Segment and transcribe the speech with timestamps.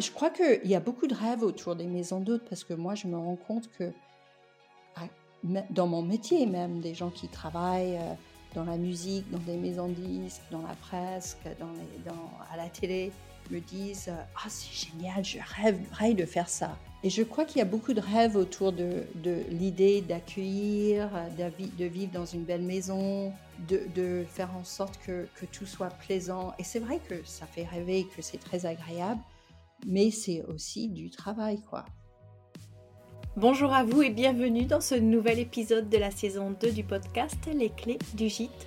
[0.00, 2.94] Je crois qu'il y a beaucoup de rêves autour des maisons d'hôtes parce que moi,
[2.94, 3.92] je me rends compte que
[4.96, 5.02] ah,
[5.70, 8.14] dans mon métier même, des gens qui travaillent euh,
[8.54, 11.36] dans la musique, dans des maisons de disques, dans la presse,
[12.50, 13.12] à la télé,
[13.50, 16.78] me disent euh, Ah, c'est génial, je rêverais de faire ça.
[17.02, 19.04] Et je crois qu'il y a beaucoup de rêves autour de,
[19.50, 23.32] l'idée d'accueillir, de, vivre dans une belle maison,
[23.68, 26.52] de, faire en sorte que, tout soit plaisant.
[26.58, 29.20] Et c'est vrai que ça fait rêver, que c'est très agréable,
[29.86, 31.84] mais c'est aussi du travail, quoi.
[33.36, 37.38] Bonjour à vous et bienvenue dans ce nouvel épisode de la saison 2 du podcast
[37.54, 38.66] Les clés du gîte.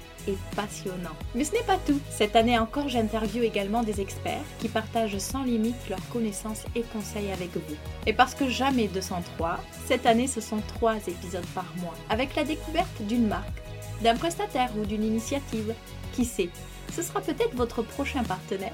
[0.27, 1.15] et passionnant.
[1.35, 1.99] Mais ce n'est pas tout.
[2.09, 7.31] Cette année encore, j'interviewe également des experts qui partagent sans limite leurs connaissances et conseils
[7.31, 7.75] avec vous.
[8.05, 12.43] Et parce que jamais 203, cette année ce sont trois épisodes par mois, avec la
[12.43, 13.61] découverte d'une marque,
[14.03, 15.73] d'un prestataire ou d'une initiative.
[16.13, 16.49] Qui sait,
[16.93, 18.73] ce sera peut-être votre prochain partenaire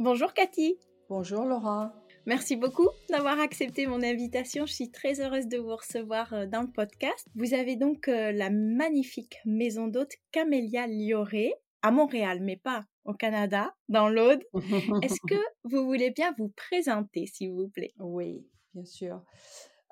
[0.00, 0.76] Bonjour Cathy.
[1.08, 1.94] Bonjour Laura.
[2.26, 4.66] Merci beaucoup d'avoir accepté mon invitation.
[4.66, 7.28] Je suis très heureuse de vous recevoir euh, dans le podcast.
[7.36, 13.14] Vous avez donc euh, la magnifique maison d'hôte Camélia Lioré à Montréal, mais pas au
[13.14, 14.42] Canada, dans l'Aude.
[15.02, 17.94] Est-ce que vous voulez bien vous présenter, s'il vous plaît?
[18.00, 18.44] Oui,
[18.74, 19.22] bien sûr.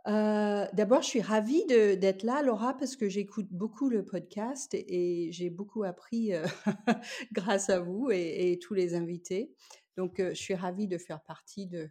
[0.08, 5.28] Euh, d'abord, je suis ravie d'être là, Laura, parce que j'écoute beaucoup le podcast et,
[5.30, 6.32] j'ai beaucoup appris
[7.32, 9.52] grâce à vous et, tous les invités.
[9.96, 11.90] Donc, je suis ravie de faire partie de,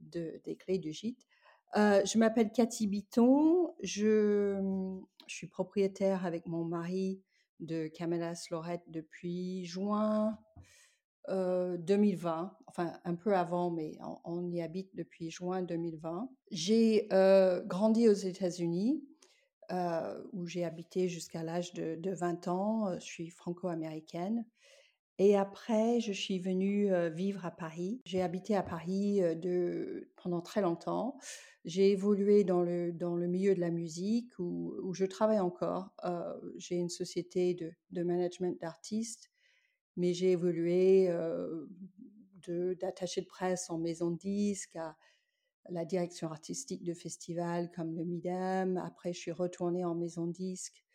[0.00, 1.26] des clés du gîte.
[1.74, 3.74] je m'appelle Cathy Biton.
[3.82, 7.22] Je, mmh, je, suis propriétaire avec mon mari
[7.60, 10.38] de Camélas Lorette depuis juin
[11.28, 12.56] 2020.
[12.66, 16.28] Enfin, un peu avant, mais on, y habite depuis juin 2020.
[16.50, 17.08] J'ai
[17.66, 19.02] grandi aux États-Unis.
[20.32, 22.94] où j'ai habité jusqu'à l'âge de, 20 ans.
[22.94, 24.44] Je suis franco-américaine.
[25.18, 28.02] Et après, je suis venue vivre à Paris.
[28.04, 29.20] J'ai habité à Paris
[30.16, 31.18] pendant très longtemps.
[31.64, 35.94] J'ai évolué dans le, dans le milieu de la musique où, je travaille encore.
[36.58, 39.30] j'ai une société de, de management d'artistes,
[39.96, 41.08] mais j'ai évolué
[42.78, 44.96] d'attaché de, presse en maison de disques à
[45.70, 48.76] la direction artistique de festivals comme le Midem.
[48.76, 50.85] Après, je suis retournée en maison de disques euh,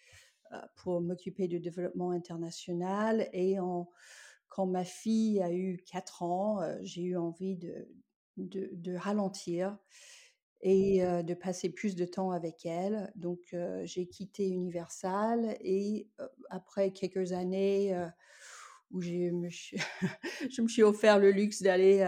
[0.75, 3.29] pour m'occuper du développement international.
[3.33, 3.89] Et en,
[4.49, 7.87] quand ma fille a eu 4 ans, euh, j'ai eu envie de,
[8.37, 9.77] de, ralentir
[10.61, 13.11] et euh, de passer plus de temps avec elle.
[13.15, 16.07] Donc, j'ai quitté Universal et
[16.49, 17.95] après quelques années
[18.91, 19.49] où je me,
[20.49, 22.01] je me suis offert le luxe d'aller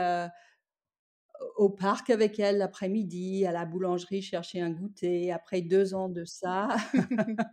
[1.56, 5.32] au parc avec elle l'après-midi, à la boulangerie chercher un goûter.
[5.32, 6.76] Après deux ans de ça,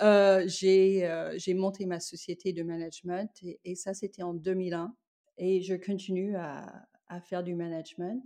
[0.00, 3.30] euh, euh, j'ai monté ma société de management
[3.64, 4.94] et, ça, c'était en 2001.
[5.38, 6.86] Et je continue à,
[7.24, 8.24] faire du management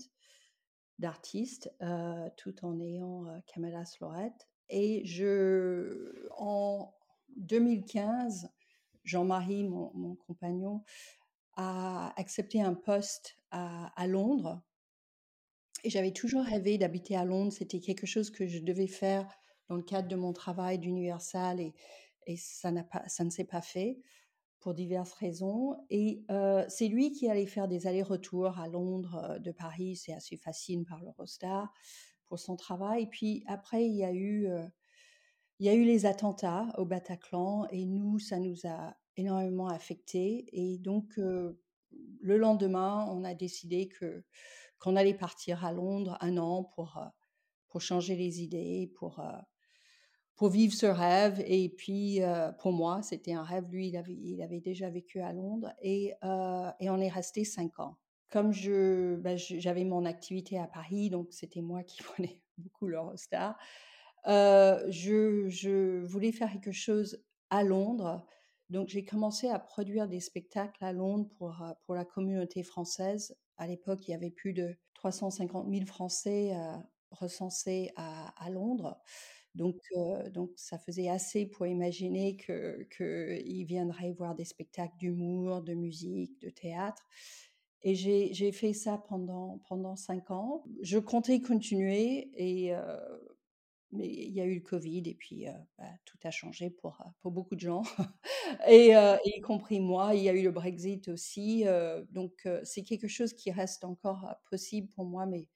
[1.00, 4.48] d'artistes euh, tout en ayant Camilla Slorette.
[4.68, 6.94] Et je, en
[7.36, 8.48] 2015,
[9.02, 10.82] Jean-Marie, mon, compagnon,
[11.54, 14.62] a accepté un poste à Londres
[15.86, 17.52] et j'avais toujours rêvé d'habiter à Londres.
[17.52, 19.24] C'était quelque chose que je devais faire
[19.68, 21.74] dans le cadre de mon travail d'Universal et,
[22.26, 24.00] et ça, pas, ça ne s'est pas fait
[24.58, 25.76] pour diverses raisons.
[25.88, 26.24] Et
[26.68, 29.94] c'est lui qui allait faire des allers-retours à Londres de Paris.
[29.94, 31.72] C'est assez facile par l'Eurostar
[32.26, 33.04] pour son travail.
[33.04, 34.48] Et puis après, il y a eu,
[35.60, 40.48] il y a eu les attentats au Bataclan et nous, ça nous a énormément affectés.
[40.52, 44.24] Et donc, le lendemain, on a décidé que
[44.86, 47.06] qu'on allait partir à Londres un an pour, euh,
[47.66, 49.32] pour changer les idées, pour, euh,
[50.36, 51.42] pour vivre ce rêve.
[51.44, 53.64] Et puis, euh, pour moi, c'était un rêve.
[53.68, 56.12] Lui, il avait, il avait déjà vécu à Londres et,
[56.78, 57.96] et on est resté cinq ans.
[58.30, 63.58] Comme je, bah, j'avais mon activité à Paris, donc c'était moi qui prenais beaucoup l'Eurostar.
[64.24, 68.24] je, je voulais faire quelque chose à Londres.
[68.70, 73.36] Donc, j'ai commencé à produire des spectacles à Londres pour, pour la communauté française.
[73.58, 76.54] À l'époque, il y avait plus de 350 000 Français
[77.10, 78.98] recensés à, Londres.
[79.54, 79.76] Donc,
[80.32, 86.50] donc, ça faisait assez pour imaginer qu'ils viendraient voir des spectacles d'humour, de musique, de
[86.50, 87.06] théâtre.
[87.82, 90.64] Et j'ai fait ça pendant, pendant cinq ans.
[90.82, 92.74] Je comptais continuer, et,
[93.92, 95.46] mais il y a eu le Covid, et puis
[95.78, 97.82] bah, tout a changé pour, pour beaucoup de gens,
[98.68, 98.92] et,
[99.24, 100.14] y compris moi.
[100.14, 101.64] Il y a eu le Brexit aussi.
[102.10, 105.48] donc, c'est quelque chose qui reste encore possible pour moi, mais,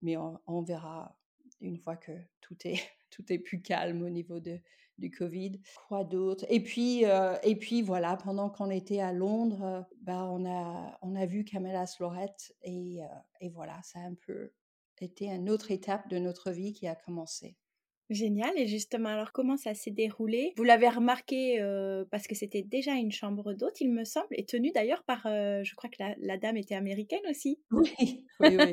[0.00, 1.16] mais on verra
[1.60, 4.58] une fois que tout est tout est plus calme au niveau de,
[4.98, 5.60] du Covid.
[5.86, 6.46] Quoi d'autre?
[6.48, 7.04] Et puis,
[7.42, 11.96] et puis voilà, pendant qu'on était à Londres, bah, on, a, on a vu Camélas
[12.00, 13.00] Lorette et,
[13.40, 14.52] et voilà, ça a un peu
[15.02, 17.56] été une autre étape de notre vie qui a commencé.
[18.10, 18.52] Génial.
[18.56, 20.52] Et justement, alors comment ça s'est déroulé?
[20.56, 21.58] Vous l'avez remarqué
[22.10, 25.74] parce que c'était déjà une chambre d'hôte, il me semble, et tenue d'ailleurs par, je
[25.74, 27.60] crois que la, la, dame était américaine aussi.
[27.70, 28.72] Oui, oui, oui.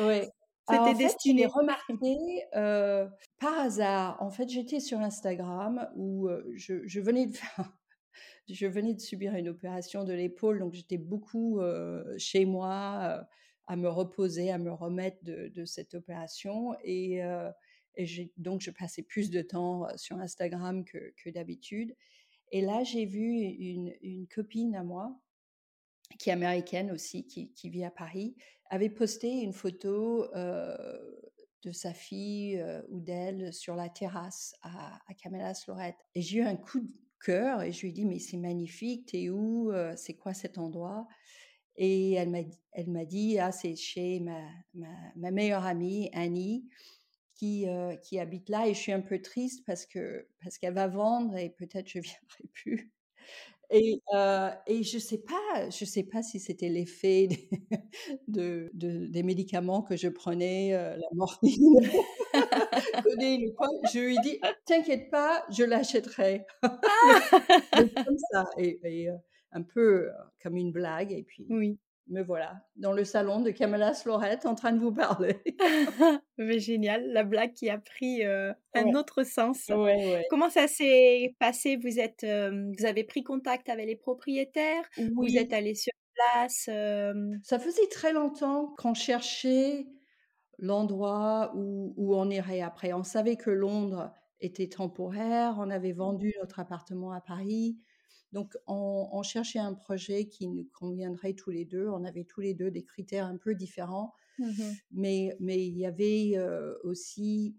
[0.00, 0.20] oui.
[0.70, 1.46] C'était destiné.
[1.46, 1.94] remarqué
[2.52, 4.18] par hasard.
[4.20, 7.36] En fait, j'étais sur Instagram où je, venais de
[8.48, 11.60] je venais de subir une opération de l'épaule, donc j'étais beaucoup
[12.18, 13.26] chez moi
[13.68, 16.74] à me reposer, à me remettre de, cette opération.
[16.82, 17.20] Et,
[18.38, 21.94] donc, je passais plus de temps sur Instagram que, d'habitude.
[22.50, 25.14] Et là, j'ai vu une, copine à moi,
[26.18, 28.34] qui est américaine aussi, qui, vit à Paris,
[28.70, 35.64] avait posté une photo de sa fille ou d'elle sur la terrasse à, à Camélas
[35.68, 36.06] Lorette.
[36.14, 36.90] Et j'ai eu un coup de
[37.22, 41.06] cœur et je lui ai dit Mais c'est magnifique, t'es où C'est quoi cet endroit?
[41.78, 42.40] Et elle m'a,
[42.72, 44.42] elle m'a dit Ah, c'est chez ma,
[44.74, 46.68] ma, ma, meilleure amie, Annie.
[47.34, 47.66] Qui,
[48.02, 51.36] qui habite là et je suis un peu triste parce que parce qu'elle va vendre
[51.36, 52.92] et peut-être je viendrai plus
[53.70, 54.00] et,
[54.66, 57.50] et je sais pas, je sais pas si c'était l'effet des,
[58.28, 58.70] de,
[59.06, 61.78] des médicaments que je prenais, la morphine.
[62.32, 66.46] je lui ai dit, t'inquiète pas, je l'achèterai.
[66.62, 66.70] Ah!
[67.72, 69.08] comme ça, et,
[69.52, 70.10] un peu
[70.42, 71.46] comme une blague, et puis.
[71.50, 71.78] Oui
[72.08, 75.36] me voilà dans le salon de Camilla Slorette en train de vous parler.
[76.38, 79.68] Mais génial, la blague qui a pris euh, un autre sens.
[79.68, 81.76] Ouais, Comment ça s'est passé?
[81.76, 84.84] Vous êtes, euh, vous avez pris contact avec les propriétaires?
[85.16, 87.14] Vous êtes allé sur place euh?
[87.42, 89.86] Ça faisait très longtemps qu'on cherchait
[90.58, 92.92] l'endroit où, où on irait après.
[92.92, 95.56] On savait que Londres était temporaire.
[95.58, 97.78] On avait vendu notre appartement à Paris.
[98.32, 101.88] Donc, on, cherchait un projet qui nous conviendrait tous les deux.
[101.88, 104.44] On avait tous les deux des critères un peu différents, mmh
[104.92, 106.38] mais, mais il y avait
[106.84, 107.56] aussi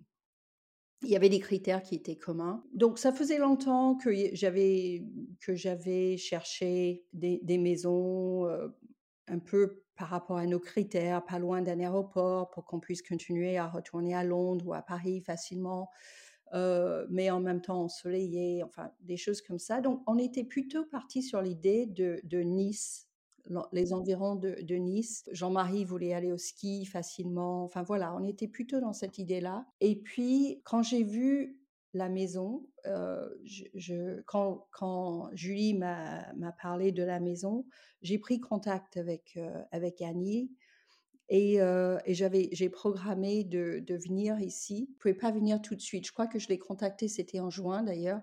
[1.02, 2.62] il y avait des critères qui étaient communs.
[2.74, 5.06] Donc, ça faisait longtemps que j'avais
[5.40, 8.46] que j'avais cherché des, des maisons
[9.28, 13.58] un peu par rapport à nos critères, pas loin d'un aéroport, pour qu'on puisse continuer
[13.58, 15.90] à retourner à Londres ou à Paris facilement.
[16.54, 19.82] Euh, mais en même temps ensoleillé, enfin des choses comme ça.
[19.82, 23.08] Donc on était plutôt parti sur l'idée de, Nice,
[23.72, 25.26] les environs de, Nice.
[25.32, 27.64] Jean-Marie voulait aller au ski facilement.
[27.64, 29.68] Enfin voilà, on était plutôt dans cette idée-là.
[29.80, 31.60] Et puis quand j'ai vu
[31.94, 33.30] la maison, euh,
[34.26, 37.66] quand, quand, Julie m'a parlé de la maison,
[38.02, 40.52] j'ai pris contact avec, euh, avec Annie
[41.30, 41.60] et,
[42.08, 44.88] j'avais, j'ai programmé de, de, venir ici.
[44.88, 46.08] Je ne pouvais pas venir tout de suite.
[46.08, 48.22] Je crois que je l'ai contacté, c'était en juin d'ailleurs.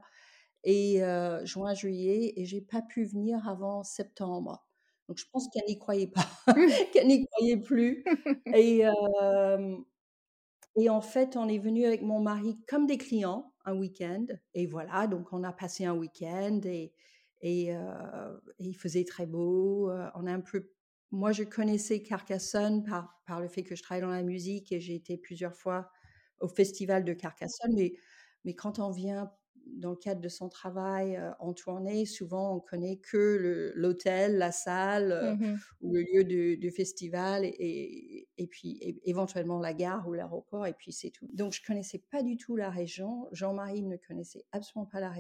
[0.65, 1.01] Et
[1.45, 4.67] juin, juillet, et j'ai pas pu venir avant septembre.
[5.09, 6.27] Donc je pense qu'elle n'y croyait pas,
[6.93, 8.05] qu'elle n'y croyait plus.
[8.55, 8.83] Et,
[10.79, 14.27] et en fait, on est venu avec mon mari comme des clients un week-end.
[14.55, 16.93] Et voilà, donc on a passé un week-end et,
[17.41, 17.77] et, et,
[18.59, 19.91] il faisait très beau.
[20.15, 20.69] On a un peu
[21.17, 24.81] moi, je connaissais Carcassonne par, par le fait que je travaille dans la musique et
[24.81, 25.91] j'ai été plusieurs fois
[26.41, 27.75] au festival de Carcassonne.
[27.75, 27.95] Mais,
[28.45, 29.33] mais quand on vient
[29.67, 35.39] dans le cadre de son travail en tournée, souvent on connaît que l'hôtel, la salle
[35.41, 40.75] mmh ou le lieu du, festival et, et puis éventuellement la gare ou l'aéroport et
[40.75, 41.29] puis c'est tout.
[41.33, 43.27] Donc je connaissais pas du tout la région.
[43.33, 45.13] Jean-Marie ne connaissait absolument pas la,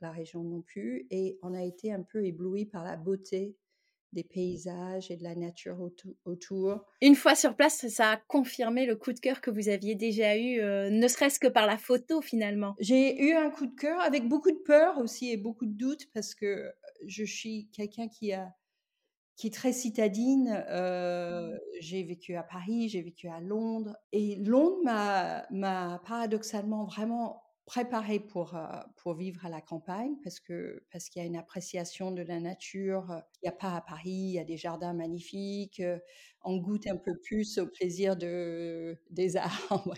[0.00, 3.56] la région non plus et on a été un peu ébloui par la beauté
[4.12, 5.78] des paysages et de la nature
[6.24, 6.84] autour.
[7.00, 10.36] Une fois sur place, ça a confirmé le coup de cœur que vous aviez déjà
[10.36, 12.74] eu, euh, ne serait-ce que par la photo finalement.
[12.78, 16.08] J'ai eu un coup de cœur avec beaucoup de peur aussi et beaucoup de doutes
[16.12, 16.72] parce que
[17.06, 18.52] je suis quelqu'un qui a
[19.36, 20.62] qui est très citadine.
[20.68, 23.96] Euh, j'ai vécu à Paris, j'ai vécu à Londres.
[24.12, 30.82] Et Londres m'a paradoxalement vraiment préparé pour, euh, pour vivre à la campagne parce que
[30.90, 33.22] parce qu'il y a une appréciation de la nature.
[33.36, 35.80] Il n'y a pas à Paris, il y a des jardins magnifiques.
[36.42, 39.36] On goûte un peu plus au plaisir de, des
[39.70, 39.94] arbres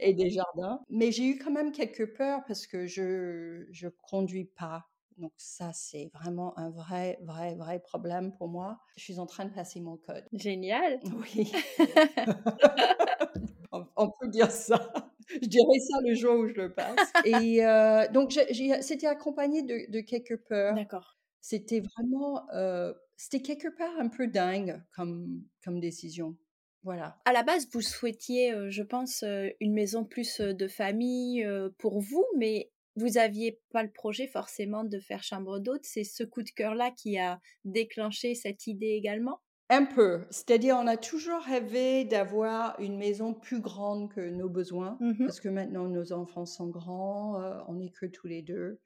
[0.00, 0.80] et des jardins.
[0.88, 4.86] Mais j'ai eu quand même quelques peurs parce que je ne conduis pas
[5.18, 8.78] donc ça, c'est vraiment un vrai, vrai, vrai problème pour moi.
[8.96, 10.24] Je suis en train de passer mon code.
[10.32, 10.98] Génial.
[11.04, 11.52] Oui.
[13.70, 15.09] on, peut dire ça.
[15.42, 16.96] Je dirais ça le jour où je le passe.
[17.24, 20.74] Et euh, donc, c'était accompagné de, quelques peurs.
[20.74, 21.16] D'accord.
[21.40, 26.36] C'était vraiment, euh, c'était quelque part un peu dingue comme, comme décision.
[26.82, 27.18] Voilà.
[27.24, 29.24] À la base, vous souhaitiez, euh, je pense,
[29.60, 31.46] une maison plus de famille
[31.78, 35.84] pour vous, mais vous aviez pas le projet forcément de faire chambre d'hôte.
[35.84, 39.40] C'est ce coup de cœur-là qui a déclenché cette idée également?
[39.72, 40.26] Un peu.
[40.30, 45.38] C'est-à-dire, on a toujours rêvé d'avoir une maison plus grande que nos besoins, mmh parce
[45.38, 48.80] que maintenant nos enfants sont grands, euh, on n'est que tous les deux.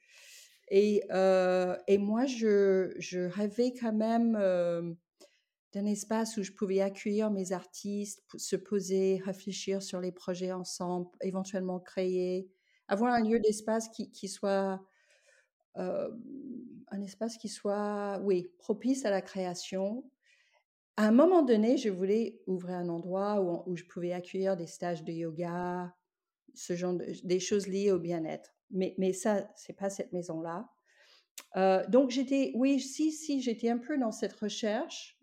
[0.69, 4.93] Et, euh, et moi, je, je, rêvais quand même euh,
[5.73, 11.09] d'un espace où je pouvais accueillir mes artistes, se poser, réfléchir sur les projets ensemble,
[11.23, 12.51] éventuellement créer
[12.89, 14.83] avoir un lieu d'espace qui, qui soit
[15.77, 20.05] un espace qui soit, oui, propice à la création.
[20.97, 24.67] À un moment donné, je voulais ouvrir un endroit où, où je pouvais accueillir des
[24.67, 25.95] stages de yoga,
[26.55, 28.55] ce genre de, des choses liées au bien-être.
[28.71, 30.69] Mais, mais ça, c'est pas cette maison-là.
[31.89, 35.19] donc j'étais, oui, si, si, j'étais un peu dans cette recherche,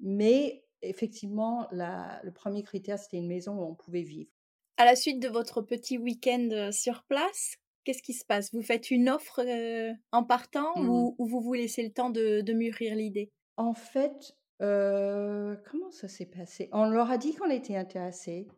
[0.00, 4.30] mais effectivement, la, le premier critère, c'était une maison où on pouvait vivre.
[4.76, 8.52] À la suite de votre petit week-end euh, sur place, qu'est-ce qui se passe?
[8.52, 10.88] Vous faites une offre euh, en partant mmh.
[10.88, 13.30] ou, vous vous laissez le temps de, mûrir l'idée?
[13.56, 16.68] En fait, euh, comment ça s'est passé?
[16.72, 18.48] On leur a dit qu'on était intéressés,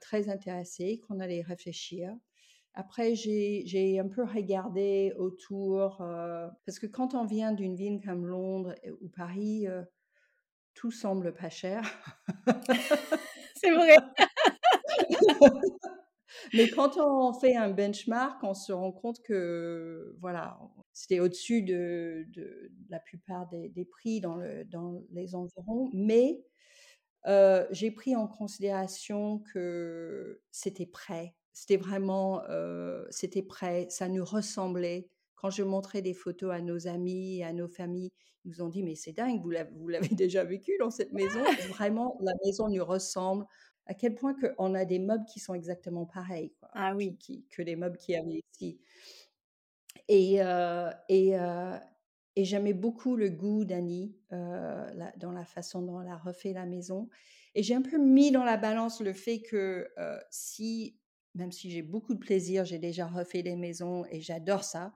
[0.00, 2.12] très intéressés, qu'on allait réfléchir.
[2.74, 5.98] Après, j'ai un peu regardé autour,
[6.66, 9.66] parce que quand on vient d'une ville comme Londres ou Paris,
[10.74, 11.82] tout semble pas cher.
[13.56, 13.96] C'est vrai.
[16.54, 20.58] Mais quand on fait un benchmark, on se rend compte que voilà,
[20.92, 22.26] c'était au-dessus de,
[22.88, 24.38] la plupart des, prix dans
[25.12, 25.90] les environs.
[25.92, 26.42] Mais
[27.26, 31.34] euh, j'ai pris en considération que c'était prêt.
[31.52, 33.86] C'était vraiment, euh, c'était prêt.
[33.90, 35.08] Ça nous ressemblait.
[35.34, 38.12] Quand je montrais des photos à nos amis et à nos familles,
[38.44, 41.42] ils nous ont dit mais c'est dingue, vous l'avez déjà vécu dans cette maison.
[41.68, 43.44] Vraiment, la maison nous ressemble
[43.88, 47.18] à quel point on a des meubles qui sont exactement pareils ah oui.
[47.50, 48.78] que les meubles qu'il y avait ici.
[50.08, 51.76] Et, euh, et, euh,
[52.36, 56.66] et j'aimais beaucoup le goût d'Annie euh, dans la façon dont elle a refait la
[56.66, 57.08] maison.
[57.54, 59.88] Et j'ai un peu mis dans la balance le fait que
[60.30, 60.98] si,
[61.34, 64.94] même si j'ai beaucoup de plaisir, j'ai déjà refait les maisons et j'adore ça,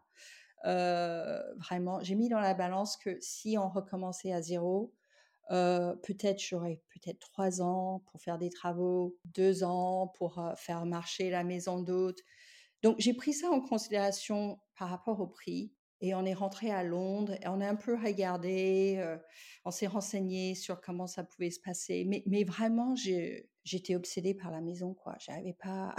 [0.62, 4.94] vraiment, j'ai mis dans la balance que si on recommençait à zéro,
[5.48, 11.44] peut-être j'aurais peut-être trois ans pour faire des travaux, deux ans pour faire marcher la
[11.44, 12.20] maison d'hôte.
[12.82, 15.72] Donc j'ai pris ça en considération par rapport au prix.
[16.04, 19.00] Et on est rentré à Londres et on a un peu regardé,
[19.64, 22.04] on s'est renseigné sur comment ça pouvait se passer.
[22.04, 25.14] Mais, mais vraiment, j'étais obsédée par la maison, quoi.
[25.20, 25.94] J'arrivais pas,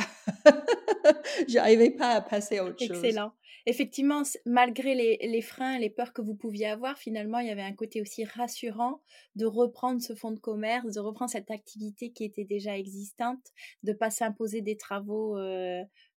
[1.47, 3.03] j'arrivais pas à passer à autre chose.
[3.03, 3.33] Excellent.
[3.65, 7.61] Effectivement, malgré les, les, freins, les peurs que vous pouviez avoir, finalement, il y avait
[7.61, 9.01] un côté aussi rassurant
[9.35, 13.39] de reprendre ce fonds de commerce, de reprendre cette activité qui était déjà existante,
[13.83, 15.37] de pas s'imposer des travaux,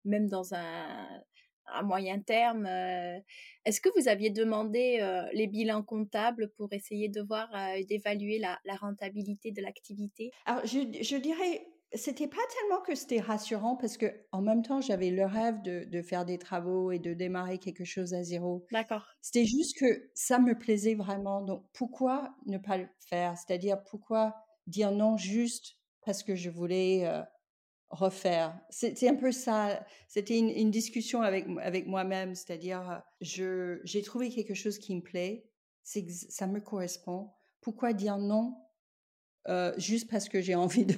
[0.04, 1.06] même dans un
[1.66, 2.66] à moyen terme.
[2.66, 3.18] Euh,
[3.64, 8.38] est-ce que vous aviez demandé euh, les bilans comptables pour essayer de voir, euh, d'évaluer
[8.38, 10.30] la, rentabilité de l'activité?
[10.46, 14.80] Alors, je, je dirais, c'était pas tellement que c'était rassurant parce que en même temps,
[14.80, 18.66] j'avais le rêve de, de, faire des travaux et de démarrer quelque chose à zéro.
[18.72, 19.06] D'accord.
[19.20, 21.42] C'était juste que ça me plaisait vraiment.
[21.42, 23.36] Donc, pourquoi ne pas le faire?
[23.36, 24.34] C'est-à-dire, pourquoi
[24.66, 27.08] dire non juste parce que je voulais
[27.90, 28.58] refaire?
[28.70, 29.84] C'est un peu ça.
[30.08, 35.48] C'était une, discussion avec, avec moi-même, c'est-à-dire, je j'ai trouvé quelque chose qui me plaît,
[35.82, 37.30] ça me correspond.
[37.60, 38.54] Pourquoi dire non
[39.76, 40.94] juste parce que j'ai envie de,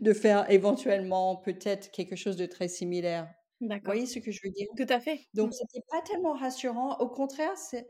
[0.00, 3.32] de, faire éventuellement peut-être quelque chose de très similaire.
[3.60, 4.66] Vous voyez ce que je veux dire?
[4.76, 5.20] Tout à fait.
[5.34, 5.52] Donc, mmh.
[5.52, 6.96] c'était pas tellement rassurant.
[6.98, 7.86] Au contraire, c'est,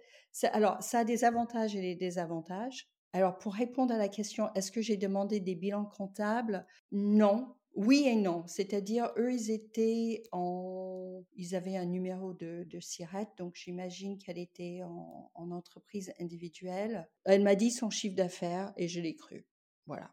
[0.49, 2.89] alors, ça a des avantages et des désavantages.
[3.13, 6.67] Alors, pour répondre à la question, est-ce que j'ai demandé des bilans comptables?
[6.91, 8.45] Non, oui et non.
[8.47, 14.39] C'est-à-dire, eux, ils étaient en, ils avaient un numéro de, de SIRET, donc j'imagine qu'elle
[14.39, 17.09] était en, en entreprise individuelle.
[17.25, 19.47] Elle m'a dit son chiffre d'affaires et je l'ai cru.
[19.87, 20.11] Voilà.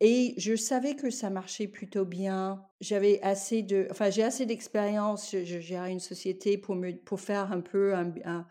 [0.00, 2.66] Et je savais que ça marchait plutôt bien.
[2.80, 5.30] J'avais assez de, enfin, j'ai assez d'expérience.
[5.30, 8.46] Je, je une société pour me, pour faire un peu un, un,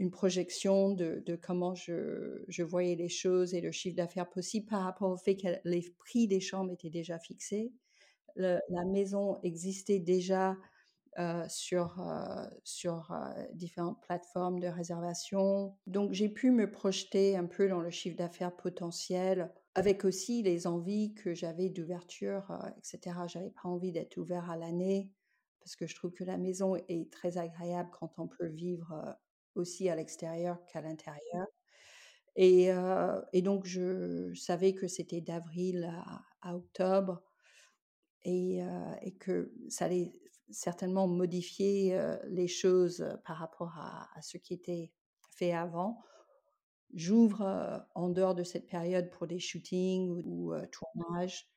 [0.00, 5.10] une projection de, comment je, voyais les choses et le chiffre d'affaires possible par rapport
[5.10, 7.70] au fait que les prix des chambres étaient déjà fixés.
[8.36, 10.56] La maison existait déjà
[11.18, 15.76] euh, sur, euh, sur euh, différentes plateformes de réservation.
[15.88, 20.68] Donc j'ai pu me projeter un peu dans le chiffre d'affaires potentiel avec aussi les
[20.68, 23.16] envies que j'avais d'ouverture, etc.
[23.26, 25.10] J'avais pas envie d'être ouvert à l'année
[25.58, 29.18] parce que je trouve que la maison est très agréable quand on peut vivre
[29.56, 31.46] aussi à l'extérieur qu'à l'intérieur.
[32.36, 32.68] Et,
[33.32, 35.92] et, donc, je savais que c'était d'avril
[36.42, 37.22] à, octobre
[38.24, 38.60] et,
[39.02, 40.12] et, que ça allait
[40.50, 44.92] certainement modifier les choses par rapport à, ce qui était
[45.30, 46.02] fait avant.
[46.92, 51.48] J'ouvre en dehors de cette période pour des shootings ou, ou tournages,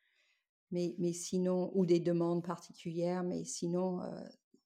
[0.72, 4.02] mais, mais sinon, ou des demandes particulières, mais sinon,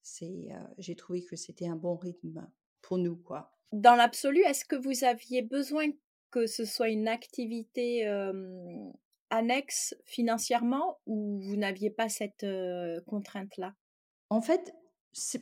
[0.01, 2.49] c'est, j'ai trouvé que c'était un bon rythme
[2.81, 3.53] pour nous, quoi.
[3.73, 5.87] Dans l'absolu, est-ce que vous aviez besoin
[6.31, 8.05] que ce soit une activité
[9.29, 12.45] annexe financièrement ou vous n'aviez pas cette
[13.05, 13.73] contrainte-là?
[14.29, 14.73] En fait,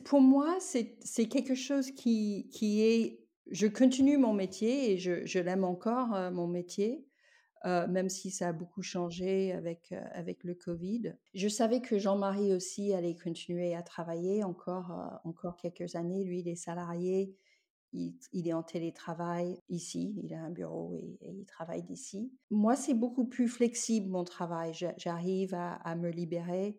[0.04, 2.48] pour moi, c'est, quelque chose qui,
[2.82, 3.20] est...
[3.50, 7.06] Je continue mon métier et je, je l'aime encore, euh, mon métier.
[7.64, 11.14] Euh, même si ça a beaucoup changé avec, euh, avec le Covid.
[11.34, 16.22] Je savais que Jean-Marie aussi allait continuer à travailler encore, encore quelques années.
[16.22, 17.34] Lui, il est salarié,
[18.32, 22.32] il, est en télétravail ici, il a un bureau et, il travaille d'ici.
[22.50, 24.72] Moi, c'est beaucoup plus flexible mon travail.
[24.96, 26.78] J'arrive à, me libérer.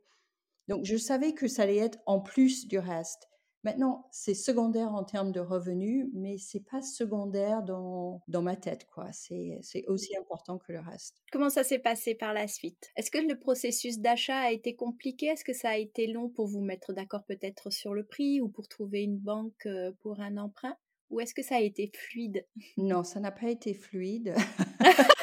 [0.67, 3.29] Donc, je savais que ça allait être en plus du reste.
[3.63, 8.85] Maintenant, c'est secondaire en termes de revenus, mais c'est pas secondaire dans, dans ma tête,
[8.93, 9.11] quoi.
[9.11, 11.17] C'est, c'est aussi important que le reste.
[11.31, 12.91] Comment ça s'est passé par la suite?
[12.95, 15.25] Est-ce que le processus d'achat a été compliqué?
[15.25, 18.47] Est-ce que ça a été long pour vous mettre d'accord peut-être sur le prix ou
[18.47, 20.77] pour trouver une banque euh, pour un emprunt?
[21.09, 22.45] Ou est-ce que ça a été fluide?
[22.77, 24.35] Non, ça n'a pas été fluide.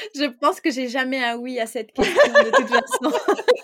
[0.14, 3.34] Je pense que j'ai jamais un oui à cette question de toute façon.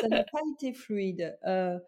[0.00, 1.38] ça n'a pas été fluide.
[1.46, 1.78] Euh,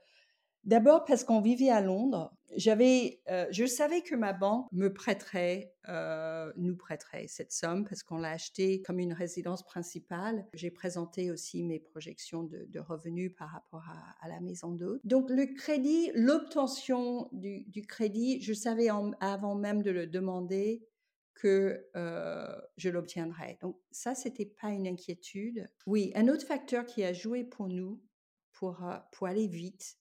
[0.64, 2.32] D'abord parce qu'on vivait à Londres.
[2.56, 8.02] J'avais, euh, je savais que ma banque me prêterait, euh, nous prêterait cette somme parce
[8.02, 10.46] qu'on l'a acheté comme une résidence principale.
[10.54, 13.84] J'ai présenté aussi mes projections de, revenus par rapport
[14.22, 15.00] à, la maison d'hôte.
[15.04, 18.88] Donc le crédit, l'obtention du, crédit, je savais
[19.20, 20.86] avant même de le demander
[21.34, 23.58] que euh, je l'obtiendrais.
[23.60, 25.68] Donc ça, c'était pas une inquiétude.
[25.86, 28.02] Oui, un autre facteur qui a joué pour nous,
[28.52, 29.96] pour, pour aller vite,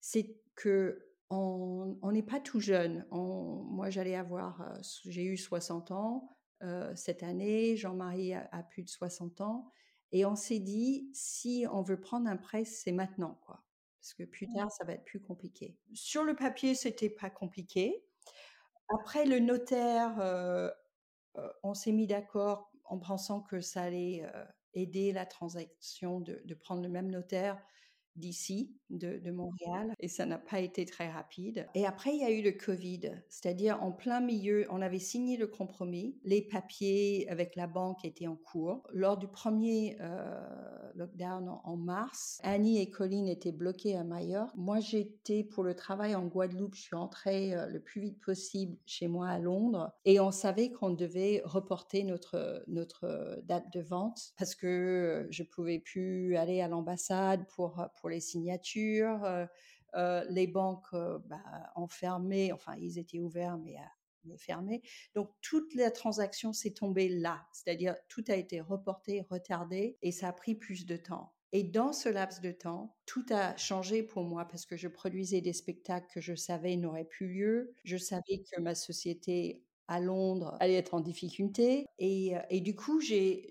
[0.00, 3.06] c'est que on n'est pas tout jeune.
[3.10, 4.72] On, moi, j'allais avoir,
[5.04, 9.70] j'ai eu 60 ans euh, cette année, Jean-Marie a, a, plus de 60 ans,
[10.10, 13.62] et on s'est dit, si on veut prendre un prêt, c'est maintenant, quoi.
[14.00, 15.76] Parce que plus tard, ça va être plus compliqué.
[15.92, 18.04] Sur le papier, c'était pas compliqué.
[18.88, 20.70] Après, le notaire, euh,
[21.36, 26.40] euh, on s'est mis d'accord en pensant que ça allait euh, aider la transaction de,
[26.44, 27.62] de, prendre le même notaire
[28.18, 31.66] d'ici, de, Montréal, et ça n'a pas été très rapide.
[31.74, 35.36] Et après, il y a eu le Covid, c'est-à-dire en plein milieu, on avait signé
[35.36, 38.86] le compromis, les papiers avec la banque étaient en cours.
[38.92, 40.40] Lors du premier euh,
[40.94, 44.56] lockdown en, mars, Annie et Colline étaient bloquées à Majorque.
[44.56, 48.76] Moi, j'étais pour le travail en Guadeloupe, je suis entrée euh, le plus vite possible
[48.86, 54.32] chez moi à Londres, et on savait qu'on devait reporter notre, notre date de vente
[54.38, 59.24] parce que je pouvais plus aller à l'ambassade pour les signatures.
[59.24, 59.46] Euh,
[59.94, 61.40] euh, les banques euh, bah,
[61.74, 63.76] enfermées, enfin ils étaient ouverts mais,
[64.24, 64.82] mais fermés.
[65.14, 70.28] Donc toute la transaction s'est tombée là, c'est-à-dire tout a été reporté, retardé et ça
[70.28, 71.32] a pris plus de temps.
[71.52, 75.40] Et dans ce laps de temps, tout a changé pour moi parce que je produisais
[75.40, 77.72] des spectacles que je savais n'auraient plus lieu.
[77.84, 81.86] Je savais que ma société à Londres allait être en difficulté.
[81.98, 83.50] Et du coup, j'ai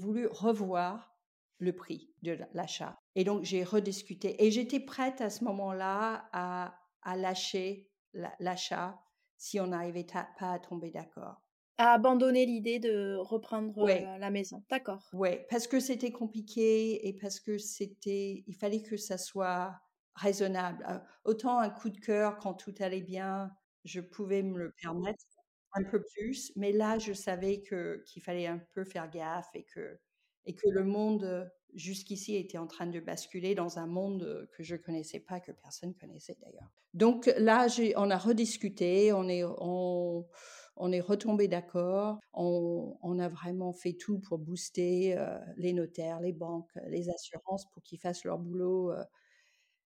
[0.00, 1.13] voulu revoir
[1.58, 2.98] le prix de l'achat.
[3.14, 4.44] Et donc, j'ai rediscuté.
[4.44, 7.88] Et j'étais prête à ce moment-là à, à, lâcher
[8.40, 9.00] l'achat
[9.36, 10.06] si on n'arrivait
[10.38, 11.42] pas à tomber d'accord.
[11.76, 14.06] À abandonner l'idée de reprendre ouais.
[14.18, 14.64] la maison.
[14.70, 15.08] D'accord.
[15.12, 19.80] Oui, parce que c'était compliqué et parce que c'était, il fallait que ça soit
[20.14, 20.84] raisonnable.
[20.88, 23.50] Euh, autant un coup de cœur quand tout allait bien,
[23.84, 25.24] je pouvais me le permettre
[25.74, 29.64] un peu plus, mais là, je savais que qu'il fallait un peu faire gaffe et
[29.64, 29.98] que
[30.46, 34.76] et que le monde jusqu'ici était en train de basculer dans un monde que je
[34.76, 36.70] connaissais pas, que personne connaissait d'ailleurs.
[36.94, 40.24] Donc là, on a rediscuté, on est, on,
[40.76, 45.16] retombé d'accord, on, a vraiment fait tout pour booster
[45.56, 48.92] les notaires, les banques, les assurances pour qu'ils fassent leur boulot.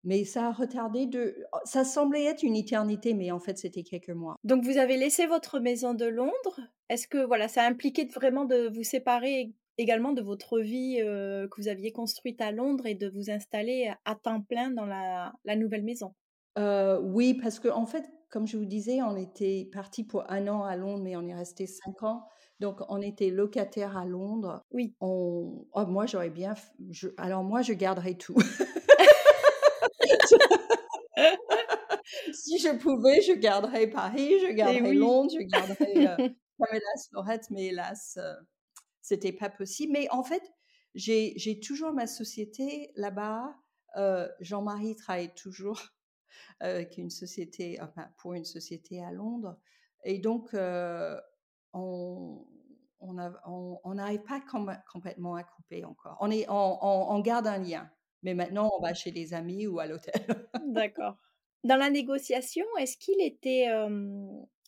[0.03, 1.45] mais ça a retardé de.
[1.53, 4.35] Oh, ça semblait être une éternité, mais en fait, c'était quelques mois.
[4.43, 6.59] Donc, vous avez laissé votre maison de Londres.
[6.89, 11.61] Est-ce que voilà, ça a impliqué vraiment de vous séparer également de votre vie que
[11.61, 15.83] vous aviez construite à Londres et de vous installer à temps plein dans la, nouvelle
[15.83, 16.13] maison?
[16.57, 20.63] Oui, parce que en fait, comme je vous disais, on était parti pour un an
[20.63, 22.23] à Londres, mais on est resté cinq ans.
[22.59, 24.63] Donc, on était locataire à Londres.
[24.71, 24.95] Oui.
[25.01, 25.65] On...
[25.73, 26.53] Oh, moi, j'aurais bien.
[27.17, 28.35] Alors, moi, je garderais tout.
[32.33, 38.17] si je pouvais, je garderais Paris, je garderais Londres, je garderais euh, Pamela mais hélas,
[39.05, 39.93] c'était pas possible.
[39.93, 40.41] Mais en fait,
[40.95, 43.55] j'ai toujours ma société là-bas.
[43.97, 45.79] Euh, Jean-Marie travaille toujours
[46.59, 49.57] avec une société, enfin, pour une société à Londres.
[50.03, 51.19] Et donc, euh,
[51.73, 52.43] on
[53.93, 54.41] n'arrive pas
[54.91, 56.17] complètement à couper encore.
[56.19, 57.87] On, est, on, garde un lien.
[58.23, 60.13] Mais maintenant, on va chez les amis ou à l'hôtel.
[60.67, 61.15] D'accord.
[61.63, 63.67] Dans la négociation, est-ce qu'il était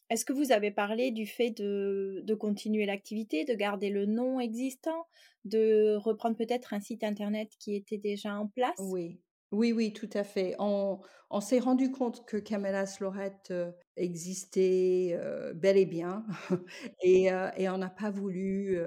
[0.10, 4.40] est-ce que vous avez parlé du fait de, de continuer l'activité, de garder le nom
[4.40, 5.08] existant,
[5.46, 8.78] de reprendre peut-être un site internet qui était déjà en place?
[8.80, 10.56] Oui, oui, oui, tout à fait.
[10.60, 16.26] On, on s'est rendu compte que Camélas Lorette euh, existait euh, bel et bien
[17.02, 18.80] et, euh, et on n'a pas voulu,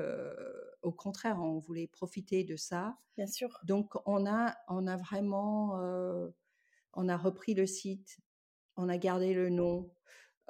[0.83, 2.97] au contraire, on voulait profiter de ça.
[3.17, 3.49] Bien sûr.
[3.65, 5.79] Donc on a, on a vraiment,
[6.95, 8.19] on a repris le site,
[8.77, 9.91] on a gardé le nom,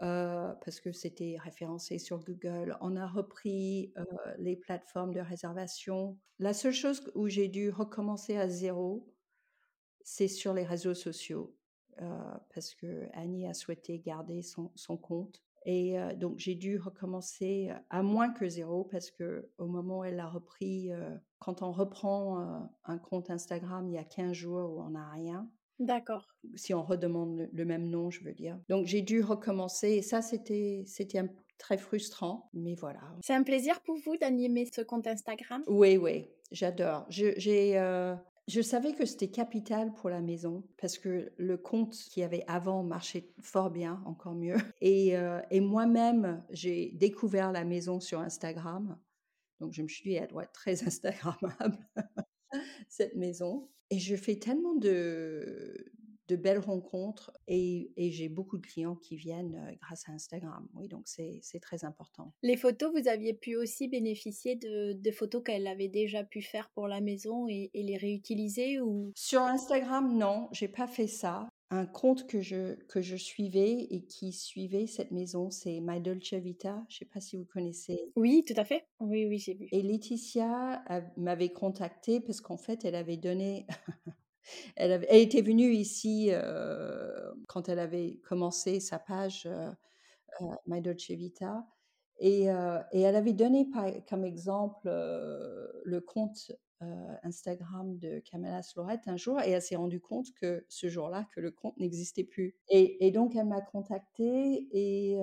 [0.00, 2.76] parce que c'était référencé sur Google.
[2.80, 3.92] On a repris
[4.38, 6.18] les plateformes de réservation.
[6.38, 9.12] La seule chose où j'ai dû recommencer à zéro,
[10.02, 11.54] c'est sur les réseaux sociaux,
[12.54, 15.42] parce que Annie a souhaité garder son, compte.
[15.66, 20.16] Et donc j'ai dû recommencer à moins que zéro parce que au moment où elle
[20.16, 20.90] l'a repris,
[21.38, 25.50] quand on reprend un compte Instagram il y a 15 jours où on n'a rien,
[25.80, 26.28] D'accord.
[26.56, 28.58] Si on redemande le, même nom, je veux dire.
[28.68, 31.22] Donc j'ai dû recommencer et ça c'était c'était
[31.58, 33.00] très frustrant, mais voilà.
[33.22, 35.62] C'est un plaisir pour vous d'animer ce compte Instagram?
[35.66, 37.06] Oui, oui, j'adore.
[37.08, 38.14] Je, j'ai, euh,
[38.46, 42.82] je savais que c'était capital pour la maison parce que le compte qui avait avant
[42.82, 44.56] marchait fort bien, encore mieux.
[44.80, 48.98] Et, euh, et moi-même, j'ai découvert la maison sur Instagram.
[49.60, 51.78] Donc je me suis dit, elle doit être très Instagrammable,
[52.88, 53.68] cette maison.
[53.90, 55.92] Et je fais tellement de,
[56.30, 60.68] de belles rencontres et, et j'ai beaucoup de clients qui viennent grâce à Instagram.
[60.74, 62.32] Oui, donc c'est très important.
[62.42, 66.70] Les photos, vous aviez pu aussi bénéficier de, de photos qu'elle avait déjà pu faire
[66.70, 69.12] pour la maison et, et les réutiliser ou?
[69.16, 71.48] Sur Instagram, non, j'ai pas fait ça.
[71.70, 76.34] Un compte que je, que je suivais et qui suivait cette maison, c'est My Dolce
[76.34, 76.84] Vita.
[76.88, 78.10] Je sais pas si vous connaissez.
[78.16, 78.86] Oui, tout à fait.
[78.98, 79.68] Oui, oui, j'ai vu.
[79.70, 80.82] Et Laetitia
[81.16, 83.66] m'avait contacté parce qu'en fait, elle avait donné
[84.76, 89.70] Elle, avait, elle, était venue ici euh, quand elle avait commencé sa page euh,
[90.40, 91.66] euh, My Dolce Vita.
[92.18, 92.44] Et,
[92.92, 93.70] et, elle avait donné
[94.06, 96.00] comme exemple le
[96.80, 101.26] compte Instagram de Camilla Slorette un jour et elle s'est rendue compte que ce jour-là,
[101.34, 102.56] que le compte n'existait plus.
[102.68, 105.18] Et, donc elle m'a contactée et,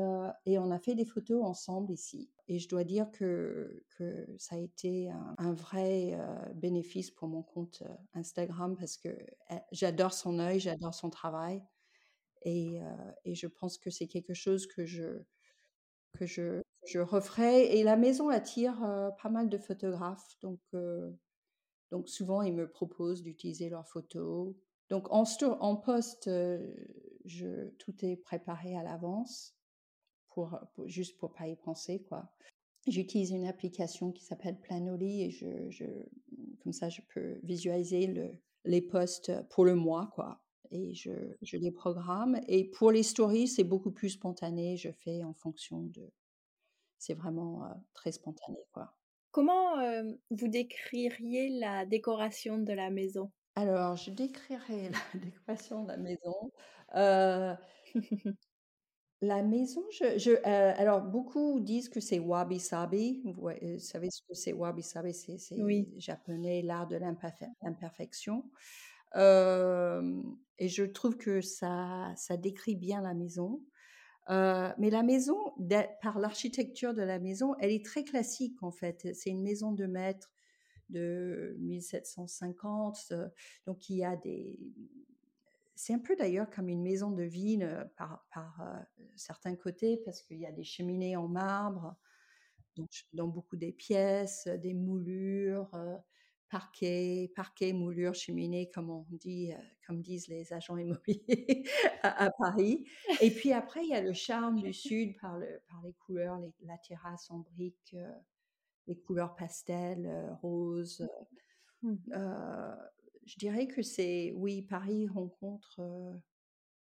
[0.46, 2.30] et, on a fait des photos ensemble ici.
[2.50, 7.44] Et je dois dire que, que ça a été un, vrai euh, bénéfice pour mon
[7.44, 9.10] compte euh, Instagram parce que
[9.74, 11.62] j'adore son œil, j'adore son travail.
[12.44, 15.24] Et, euh, et, je pense que c'est quelque chose que je,
[16.18, 17.78] que je, je referai.
[17.78, 18.80] Et la maison attire
[19.22, 20.38] pas mal de photographes.
[20.42, 20.62] Donc,
[21.92, 24.56] donc souvent, ils me proposent d'utiliser leurs photos.
[24.90, 25.24] Donc en,
[25.60, 26.30] en poste,
[27.26, 29.54] je, tout est préparé à l'avance.
[30.30, 32.32] Pour, pour, juste pour pas y penser quoi.
[32.86, 35.86] J'utilise une application qui s'appelle Planoly et je,
[36.64, 40.42] comme ça, je peux visualiser le, les posts pour le mois, quoi.
[40.70, 42.40] Et je, je, les programme.
[42.48, 44.78] Et pour les stories, c'est beaucoup plus spontané.
[44.78, 46.12] Je fais en fonction de.
[46.98, 48.94] C'est vraiment euh, très spontané, quoi.
[49.32, 53.32] Comment euh, vous décririez la décoration de la maison?
[53.56, 56.52] Alors, je décrirais la décoration de la maison.
[56.96, 57.56] Euh,
[59.22, 63.24] La maison, je, je, euh, alors beaucoup disent que c'est wabi-sabi.
[63.26, 65.12] Vous, savez ce que c'est wabi-sabi?
[65.12, 65.92] C'est Oui.
[65.98, 68.44] japonais, l'art de l'imperfection.
[69.16, 73.64] et je trouve que ça, ça décrit bien la maison.
[74.30, 75.38] Euh, mais la maison,
[76.02, 79.08] par l'architecture de la maison, elle est très classique en fait.
[79.14, 80.30] C'est une maison de maître
[80.90, 83.14] de 1750.
[83.66, 84.60] Donc il y a des...
[85.76, 88.86] C'est un peu d'ailleurs comme une maison de ville par, par
[89.16, 91.96] certains côtés parce qu'il y a des cheminées en marbre,
[92.78, 95.70] donc, dans beaucoup des pièces, des moulures,
[96.50, 99.52] parquet, parquet, moulure, cheminée, comme on dit,
[99.86, 101.64] comme disent les agents immobiliers
[102.04, 102.86] à, Paris.
[103.22, 106.40] Et puis après, il y a le charme du sud par, le, par les couleurs,
[106.62, 107.96] la terrasse en briques,
[108.88, 111.08] les couleurs pastel, rose.
[111.82, 111.96] Mmh
[113.28, 115.82] je dirais que c'est, oui, Paris rencontre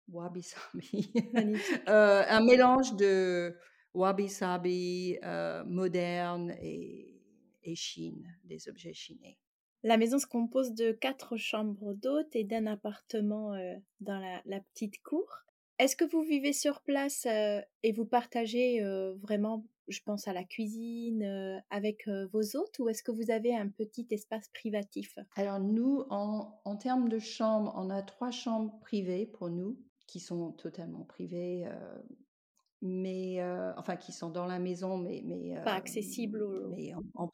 [0.08, 1.14] Wabi Sabi,
[1.88, 3.56] un mélange de
[3.94, 5.18] Wabi Sabi
[5.68, 7.13] moderne et,
[7.64, 9.38] et Chine, des objets chinés.
[9.84, 13.54] La maison se compose de quatre chambres d'hôtes et d'un appartement
[14.00, 15.28] dans la, petite cour.
[15.78, 18.82] Est-ce que vous vivez sur place et vous partagez
[19.22, 23.68] vraiment, je pense à la cuisine, avec vos hôtes ou est-ce que vous avez un
[23.68, 25.20] petit espace privatif?
[25.36, 30.22] Alors nous, en, en termes de chambres, on a trois chambres privées pour nous qui
[30.22, 31.68] sont totalement privées
[32.84, 33.42] mais
[33.78, 37.30] enfin qui sont dans la maison, mais mais pas accessibles aux, mais en, en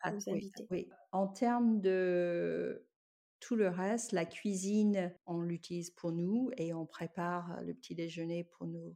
[0.69, 2.85] Oui, En termes de
[3.39, 8.43] tout le reste, la cuisine, on l'utilise pour nous et on prépare le petit déjeuner
[8.43, 8.95] pour nos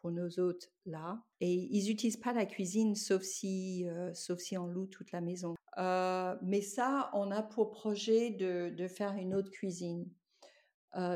[0.00, 1.22] pour nos hôtes là.
[1.40, 5.54] Et ils n'utilisent pas la cuisine sauf si sauf si on loue toute la maison.
[5.76, 10.08] mais ça, on a pour projet de, de faire une autre cuisine,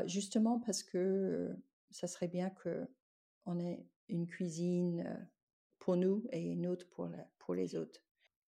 [0.05, 1.55] justement parce que
[1.89, 2.87] ça serait bien que
[3.45, 5.27] on ait une cuisine
[5.79, 8.01] pour nous et une autre pour, pour les autres.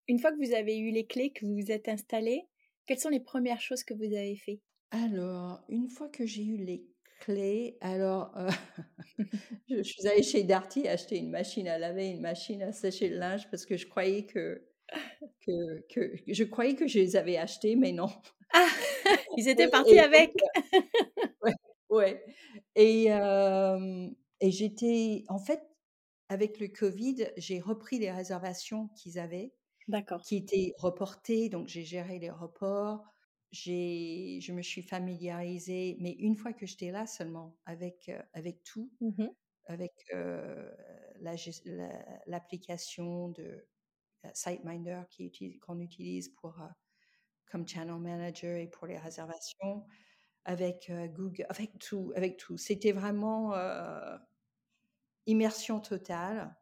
[0.08, 2.48] Une fois que vous avez eu les clés, que vous vous êtes installé,
[2.86, 4.60] quelles sont les premières choses que vous avez fait?
[4.92, 6.86] Alors, une fois que j'ai eu les
[7.22, 8.36] clés, alors
[9.70, 13.18] je, suis allée chez Darty acheter une machine à laver, une machine à sécher le
[13.18, 14.68] linge parce que je croyais que,
[15.46, 18.10] que, que je croyais que je les avais achetées, mais non.
[18.54, 18.68] Ah,
[19.38, 20.34] ils étaient partis avec.
[21.44, 21.54] ouais,
[21.90, 22.26] ouais.
[22.76, 23.08] Et
[24.42, 25.62] et j'étais, en fait,
[26.30, 29.54] avec le Covid, j'ai repris les réservations qu'ils avaient,
[30.24, 33.04] qui étaient reportées, donc j'ai géré les reports.
[33.52, 38.92] J'ai, je me suis familiarisée, mais une fois que j'étais là seulement, avec, avec tout,
[39.02, 39.28] mmh
[39.68, 39.94] avec
[42.26, 43.68] l'application de
[44.34, 45.04] SiteMinder
[45.62, 46.60] qu'on utilise pour,
[47.46, 49.86] comme channel manager et pour les réservations,
[50.46, 52.58] avec Google, avec tout, avec tout.
[52.58, 53.54] C'était vraiment
[55.26, 56.56] immersion totale,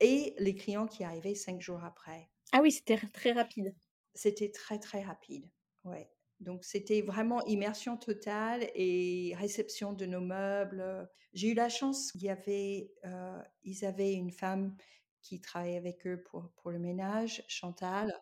[0.00, 2.30] et les clients qui arrivaient cinq jours après.
[2.52, 3.74] Ah oui, c'était très rapide.
[4.14, 5.50] C'était très très rapide,
[5.84, 6.10] ouais.
[6.40, 11.08] Donc c'était vraiment immersion totale et réception de nos meubles.
[11.32, 14.76] J'ai eu la chance, il y avait, euh, ils avaient une femme
[15.22, 18.12] qui travaillait avec eux pour, pour le ménage, Chantal,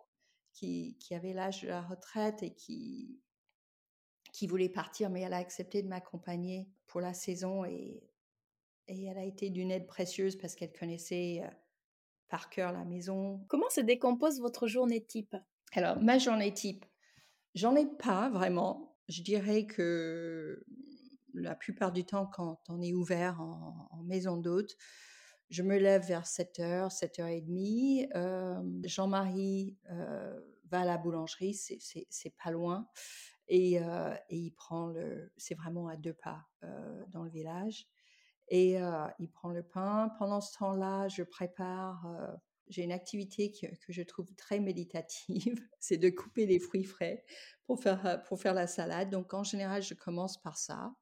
[0.52, 3.20] qui, qui avait l'âge de la retraite et qui,
[4.32, 8.11] qui voulait partir, mais elle a accepté de m'accompagner pour la saison et
[8.88, 11.42] et elle a été d'une aide précieuse parce qu'elle connaissait
[12.28, 13.44] par cœur la maison.
[13.48, 15.36] Comment se décompose votre journée type?
[15.72, 16.84] Alors, ma journée type,
[17.54, 18.96] j'en ai pas vraiment.
[19.08, 20.64] Je dirais que
[21.34, 24.76] la plupart du temps, quand on est ouvert en, maison d'hôte,
[25.50, 28.08] je me lève vers 7h, 7h30.
[28.14, 29.76] Euh, Jean-Marie
[30.70, 32.88] va à la boulangerie, c'est pas loin.
[33.48, 33.80] Et, et,
[34.30, 35.32] il prend le.
[35.36, 36.46] C'est vraiment à deux pas
[37.10, 37.91] dans le village
[38.52, 38.76] et
[39.18, 40.12] il prend le pain.
[40.18, 42.06] Pendant ce temps-là, je prépare.
[42.68, 47.24] j'ai une activité que, je trouve très méditative, c'est de couper les fruits frais
[47.64, 49.08] pour faire, pour faire la salade.
[49.08, 50.94] Donc en général, je commence par ça.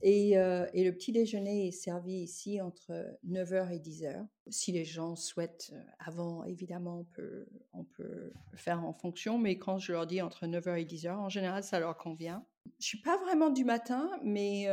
[0.00, 4.24] Et, et, le petit déjeuner est servi ici entre 9h et 10h.
[4.48, 9.78] Si les gens souhaitent avant, évidemment, on peut, on peut faire en fonction, mais quand
[9.78, 12.46] je leur dis entre 9h et 10h, en général, ça leur convient.
[12.78, 14.68] Je suis pas vraiment du matin, mais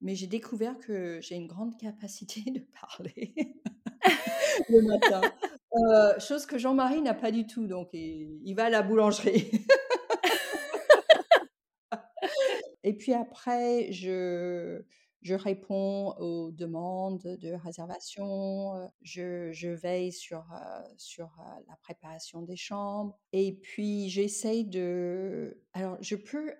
[0.00, 3.34] mais j'ai découvert que j'ai une grande capacité de parler
[4.68, 5.20] le matin.
[5.74, 9.50] Euh, chose que Jean-Marie n'a pas du tout, donc il, va à la boulangerie.
[12.84, 14.80] Et puis après, je,
[15.20, 22.40] je réponds aux demandes de réservation, je, je veille sur, euh, sur euh, la préparation
[22.42, 25.60] des chambres, et puis j'essaye de...
[25.74, 26.54] Alors, je peux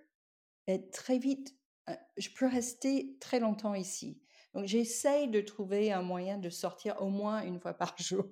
[0.67, 1.57] être très vite
[2.17, 4.21] je peux rester très longtemps ici.
[4.55, 8.29] Donc j'essaye de trouver un moyen de sortir au moins une fois par jour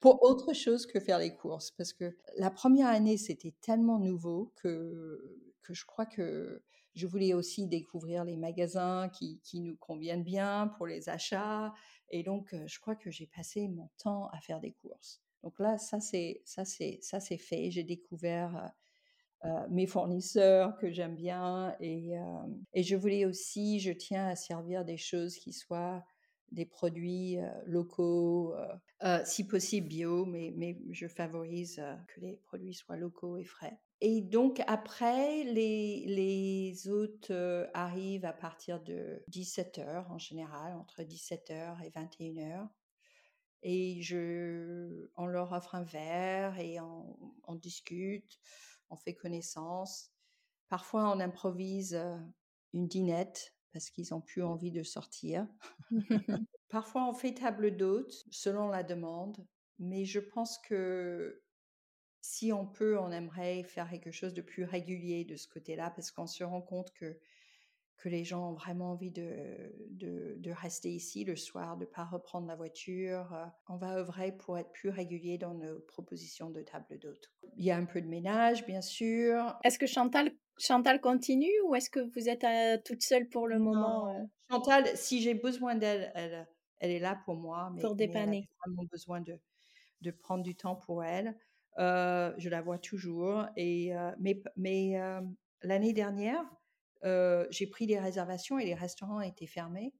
[0.00, 1.70] pour autre chose que faire les courses.
[1.70, 6.62] Parce que la première année, c'était tellement nouveau que, que je crois que
[6.94, 11.72] je voulais aussi découvrir les magasins qui, qui nous conviennent bien pour les achats.
[12.10, 15.20] Et donc, je crois que j'ai passé mon temps à faire des courses.
[15.42, 17.70] Donc là, ça c'est ça c'est ça c'est fait.
[17.70, 18.72] J'ai découvert
[19.70, 21.74] mes fournisseurs que j'aime bien.
[21.80, 22.12] Et,
[22.72, 26.04] et je voulais aussi, je tiens à servir des choses qui soient
[26.52, 28.54] des produits locaux,
[29.24, 33.78] si possible bio, mais, mais je favorise que les produits soient locaux et frais.
[34.00, 37.32] Et donc après, les, les hôtes
[37.72, 42.68] arrivent à partir de 17h en général, entre 17h et 21h.
[43.62, 48.38] Et je, on leur offre un verre et on discute,
[48.90, 50.10] on fait connaissance.
[50.68, 52.00] Parfois, on improvise
[52.72, 55.46] une dînette parce qu'ils n'ont plus envie de sortir.
[56.68, 59.46] Parfois, on fait table d'hôte selon la demande,
[59.78, 61.42] mais je pense que
[62.20, 66.10] si on peut, on aimerait faire quelque chose de plus régulier de ce côté-là, parce
[66.10, 67.18] qu'on se rend compte que,
[67.96, 72.04] que les gens ont vraiment envie de, de, rester ici le soir, de ne pas
[72.04, 73.32] reprendre la voiture.
[73.32, 77.32] Euh, on va œuvrer pour être plus régulier dans nos propositions de table d'hôte.
[77.56, 79.58] Il y a un peu de ménage, bien sûr.
[79.64, 83.58] Est-ce que Chantal, Chantal continue ou est-ce que vous êtes euh, toute seule pour le
[83.58, 84.22] moment euh?
[84.50, 86.46] Chantal, si j'ai besoin d'elle, elle,
[86.80, 87.70] elle, est là pour moi.
[87.74, 88.38] Mais, pour dépanner.
[88.38, 89.38] elle a vraiment besoin de,
[90.02, 91.36] de prendre du temps pour elle.
[91.78, 93.46] Euh, je la vois toujours.
[93.56, 94.94] Et, mais mais
[95.62, 96.44] l'année dernière,
[97.02, 99.94] j'ai pris des réservations et les restaurants étaient fermés.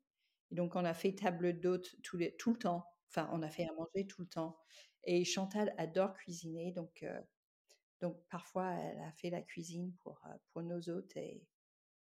[0.51, 2.87] donc, on a fait table d'hôte tout, tout le temps.
[3.11, 4.57] Enfin, on a fait à manger tout le temps.
[5.05, 6.73] Et Chantal adore cuisiner.
[6.73, 7.05] Donc,
[8.01, 10.21] donc parfois, elle a fait la cuisine pour,
[10.53, 11.47] pour nos hôtes et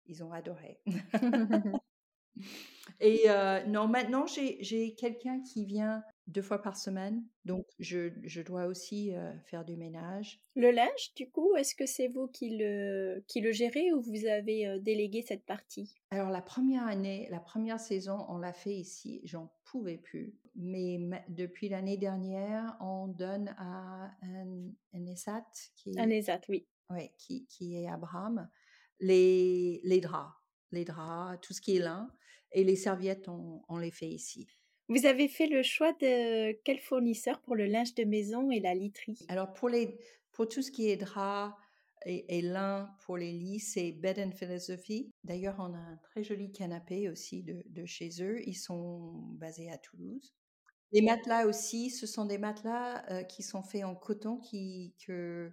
[0.07, 0.81] ils ont adoré.
[3.00, 3.24] et
[3.66, 7.25] non, maintenant, j'ai quelqu'un qui vient deux fois par semaine.
[7.45, 9.12] Donc, je, je dois aussi
[9.47, 10.40] faire du ménage.
[10.55, 14.27] Le linge, du coup, est-ce que c'est vous qui le, qui le gérez ou vous
[14.27, 15.95] avez délégué cette partie?
[16.11, 19.21] Alors, la première année, la première saison, on l'a fait ici.
[19.25, 20.35] J'en pouvais plus.
[20.57, 26.66] Mais depuis l'année dernière, on donne à un, un ESAT qui Un ESAT, oui.
[26.90, 28.49] Oui, qui, qui est Abraham,
[28.99, 30.35] les, les draps.
[30.73, 32.11] Les draps, tout ce qui est lin.
[32.53, 34.49] Et les serviettes, on, on les fait ici.
[34.90, 38.74] Vous avez fait le choix de quel fournisseur pour le linge de maison et la
[38.74, 39.24] literie?
[39.29, 39.96] Alors pour, les,
[40.33, 41.57] pour tout ce qui est drap
[42.05, 45.12] et, lin pour les lits, c'est Bed and Philosophy.
[45.22, 48.40] D'ailleurs, on a un très joli canapé aussi de, de, chez eux.
[48.48, 50.35] Ils sont basés à Toulouse.
[50.90, 55.53] Les matelas aussi, ce sont des matelas euh, qui sont faits en coton qui, que,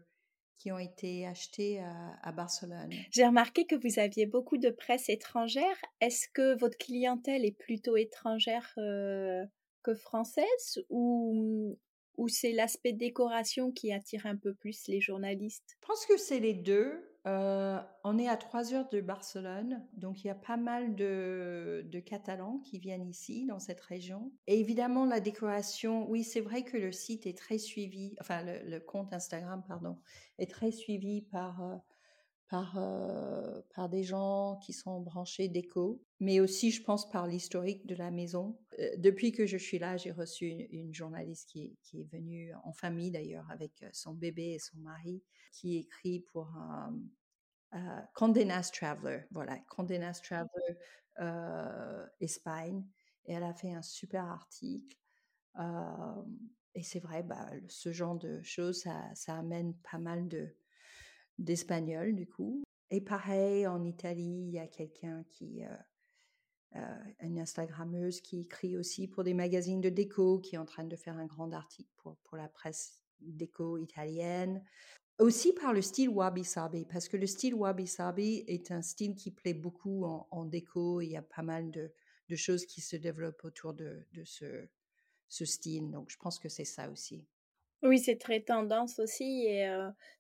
[0.57, 1.79] qui ont été achetés
[2.23, 2.91] à, Barcelone.
[3.11, 5.75] J'ai remarqué que vous aviez beaucoup de presse étrangère.
[6.01, 9.43] Est-ce que votre clientèle est plutôt étrangère euh,
[9.83, 11.77] que française ou,
[12.17, 15.77] ou c'est l'aspect décoration qui attire un peu plus les journalistes?
[15.81, 17.03] Je pense que c'est les deux.
[17.27, 21.83] Euh, on est à trois heures de Barcelone, donc il y a pas mal de,
[22.05, 24.31] Catalans qui viennent ici, dans cette région.
[24.45, 28.79] Et évidemment, la décoration, oui, c'est vrai que le site est très suivi, enfin le,
[28.79, 29.97] compte Instagram, pardon,
[30.37, 31.75] est très suivi par, euh,
[32.49, 37.85] par, euh, par des gens qui sont branchés déco, mais aussi, je pense, par l'historique
[37.85, 38.57] de la maison.
[38.97, 43.11] depuis que je suis là, j'ai reçu une, journaliste qui, qui, est venue en famille
[43.11, 46.47] d'ailleurs, avec son bébé et son mari, qui écrit pour
[47.75, 50.77] euh, Condé Nast Traveler, voilà, Condé Nast Traveler
[51.19, 52.85] euh, Espagne,
[53.25, 54.97] et elle a fait un super article.
[55.59, 56.23] Euh,
[56.75, 60.55] et c'est vrai, bah, ce genre de choses, ça, ça amène pas mal de
[61.37, 62.63] d'espagnol du coup.
[62.89, 65.61] Et pareil, en Italie, il y a quelqu'un qui,
[67.19, 70.95] une Instagrammeuse qui écrit aussi pour des magazines de déco, qui est en train de
[70.95, 74.63] faire un grand article pour, pour la presse déco italienne.
[75.19, 79.55] Aussi par le style wabi-sabi, parce que le style wabi-sabi est un style qui plaît
[79.55, 81.01] beaucoup en, déco.
[81.01, 81.91] Il y a pas mal de,
[82.35, 84.67] choses qui se développent autour de, ce,
[85.27, 85.89] ce, style.
[85.89, 87.27] Donc, je pense que c'est ça aussi.
[87.83, 89.69] Oui, c'est très tendance aussi et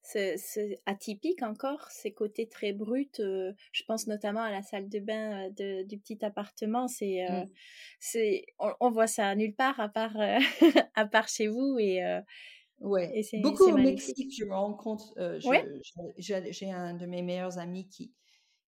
[0.03, 3.09] c'est atypique encore, ces côtés très bruts.
[3.17, 6.87] je pense notamment à la salle de bain du petit appartement.
[6.87, 7.45] C'est, mmh.
[7.99, 10.17] c'est, on, voit ça nulle part à part,
[10.95, 12.03] à part chez vous et
[12.79, 15.01] Ouais, beaucoup au Mexique, je me rends compte.
[15.17, 15.39] Euh,
[16.17, 18.13] j'ai un de mes meilleurs amis qui,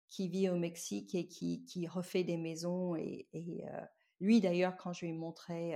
[0.07, 2.95] qui vit au Mexique et qui, qui refait des maisons.
[2.95, 3.63] Et, et
[4.21, 5.75] lui, d'ailleurs, quand je lui ai montré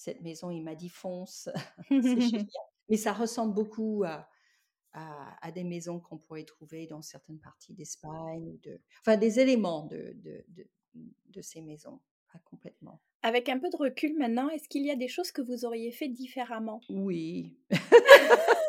[0.00, 1.50] cette maison, il m'a dit fonce.
[2.88, 4.26] Mais ça ressemble beaucoup à,
[4.92, 8.58] à, des maisons qu'on pourrait trouver dans certaines parties d'Espagne.
[8.62, 10.66] De, enfin, des éléments de, de, de,
[11.28, 12.00] de ces maisons,
[12.32, 13.02] pas complètement.
[13.22, 15.92] Avec un peu de recul maintenant, est-ce qu'il y a des choses que vous auriez
[15.92, 16.80] fait différemment?
[16.88, 17.58] Oui.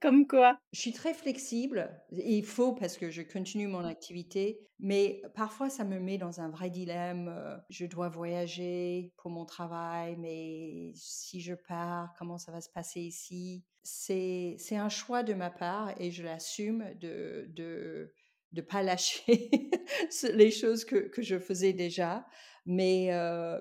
[0.00, 1.90] Comme quoi Je suis très flexible.
[2.12, 6.50] Il faut parce que je continue mon activité, mais parfois ça me met dans un
[6.50, 7.60] vrai dilemme.
[7.68, 13.00] Je dois voyager pour mon travail, mais si je pars, comment ça va se passer
[13.00, 13.64] ici?
[13.82, 18.12] C'est un choix de ma part et je l'assume de de
[18.52, 19.50] de pas lâcher
[20.34, 22.26] les choses que, que, je faisais déjà,
[22.66, 23.10] mais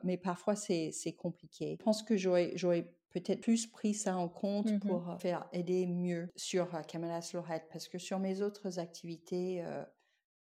[0.04, 1.78] mais parfois c'est compliqué.
[1.80, 2.88] Je pense que j'aurais
[3.22, 7.88] peut-être plus pris ça en compte mmh pour faire aider mieux sur Kamala Slorette parce
[7.88, 9.64] que sur mes autres activités,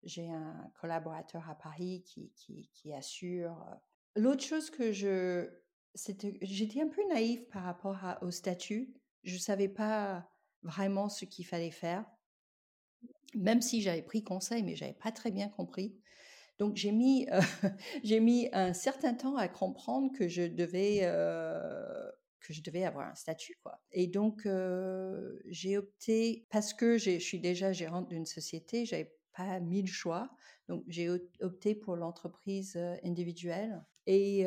[0.03, 3.57] j'ai un collaborateur à Paris qui, qui, qui assure.
[4.17, 5.49] L'autre chose que je
[6.43, 8.95] j'étais un peu naïve par rapport au statut.
[9.23, 10.29] Je ne savais pas
[10.63, 12.05] vraiment ce qu'il fallait faire,
[13.35, 15.97] même si j'avais pris conseil, mais j'avais pas très bien compris.
[16.59, 17.27] Donc j'ai mis,
[18.03, 21.01] j'ai mis un certain temps à comprendre que je devais,
[22.45, 23.59] que je devais avoir un statut.
[23.63, 23.81] Quoi.
[23.91, 24.47] Et donc
[25.47, 30.31] j'ai opté, parce que je suis déjà gérante d'une société, j'avais pas mille choix.
[30.69, 31.09] Donc j'ai
[31.41, 33.85] opté pour l'entreprise individuelle.
[34.07, 34.45] Et,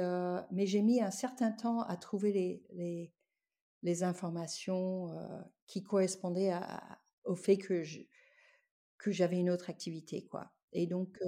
[0.51, 3.11] mais j'ai mis un certain temps à trouver les,
[3.83, 5.09] les, informations
[5.65, 6.53] qui correspondaient
[7.23, 7.83] au fait que
[8.97, 10.51] que j'avais une autre activité, quoi.
[10.73, 11.19] Et donc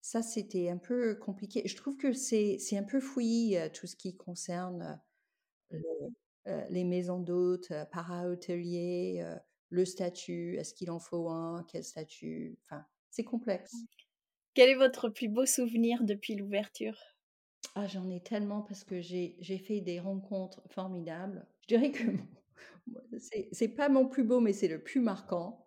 [0.00, 1.62] ça, c'était un peu compliqué.
[1.66, 5.00] Je trouve que c'est un peu fouillis tout ce qui concerne
[6.70, 9.24] les maisons d'hôtes, para-hôteliers,
[9.70, 13.74] le statut, est-ce qu'il en faut un, quel statut, enfin, c'est complexe.
[13.74, 13.86] Mmh.
[14.54, 16.96] Quel est votre plus beau souvenir depuis l'ouverture?
[17.74, 21.44] Ah, j'en ai tellement parce que j'ai fait des rencontres formidables.
[21.62, 22.04] Je dirais que
[23.52, 25.66] c'est pas mon plus beau, mais c'est le plus marquant.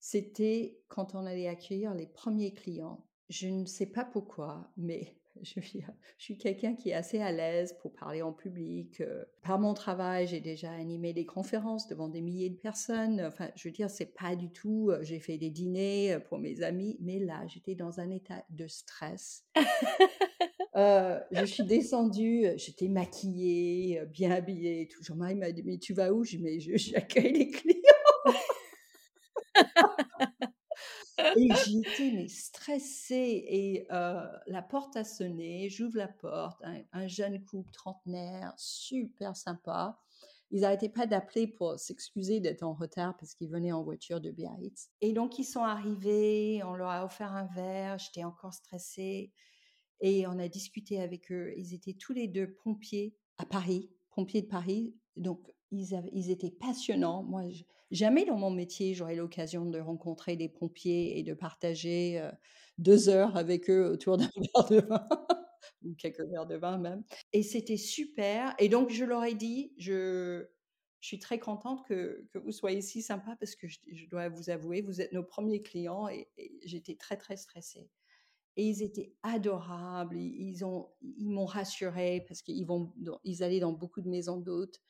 [0.00, 3.06] C'était quand on allait accueillir les premiers clients.
[3.28, 5.82] Je ne sais pas pourquoi, mais je suis,
[6.18, 9.00] je suis quelqu'un qui est assez à l'aise pour parler en public.
[9.00, 9.24] Euh.
[9.42, 13.20] Par mon travail, j'ai déjà animé des conférences devant des milliers de personnes.
[13.20, 14.90] Enfin, je veux dire, c'est pas du tout.
[14.90, 18.44] Euh, j'ai fait des dîners euh, pour mes amis, mais là, j'étais dans un état
[18.50, 19.44] de stress.
[20.74, 24.88] je suis descendue, j'étais maquillée, bien habillée.
[24.88, 25.02] Tout.
[25.02, 26.24] Jean-Marie m'a dit Mais tu vas où?
[26.24, 27.80] Je mais j'accueille les clients.
[31.36, 36.62] Et j'étais mais stressée et la porte a sonné, j'ouvre la porte,
[36.92, 39.98] un, jeune couple trentenaire, super sympa.
[40.50, 44.30] Ils n'arrêtaient pas d'appeler pour s'excuser d'être en retard parce qu'ils venaient en voiture de
[44.30, 44.90] Biarritz.
[45.00, 49.32] Et donc ils sont arrivés, on leur a offert un verre, j'étais encore stressée
[50.00, 51.54] et on a discuté avec eux.
[51.56, 54.94] Ils étaient tous les deux pompiers à Paris, pompiers de Paris.
[55.16, 57.22] Donc ils, ils étaient passionnants.
[57.24, 57.44] Moi,
[57.94, 62.28] jamais dans mon métier, j'aurais l'occasion de rencontrer des pompiers et de partager
[62.78, 65.08] deux heures avec eux autour d'un verre de vin,
[65.84, 67.04] ou quelques verres de vin même.
[67.32, 68.54] Et c'était super.
[68.58, 70.46] Et donc, je leur ai dit, je,
[71.00, 74.80] suis très contente que, que, vous soyez si sympa parce que je, dois vous avouer,
[74.80, 76.30] vous êtes nos premiers clients et,
[76.64, 77.90] j'étais très, très stressée.
[78.56, 83.72] Et ils étaient adorables, ils, ont, ils m'ont rassurée parce qu'ils vont, ils allaient dans
[83.72, 84.80] beaucoup de maisons d'hôtes.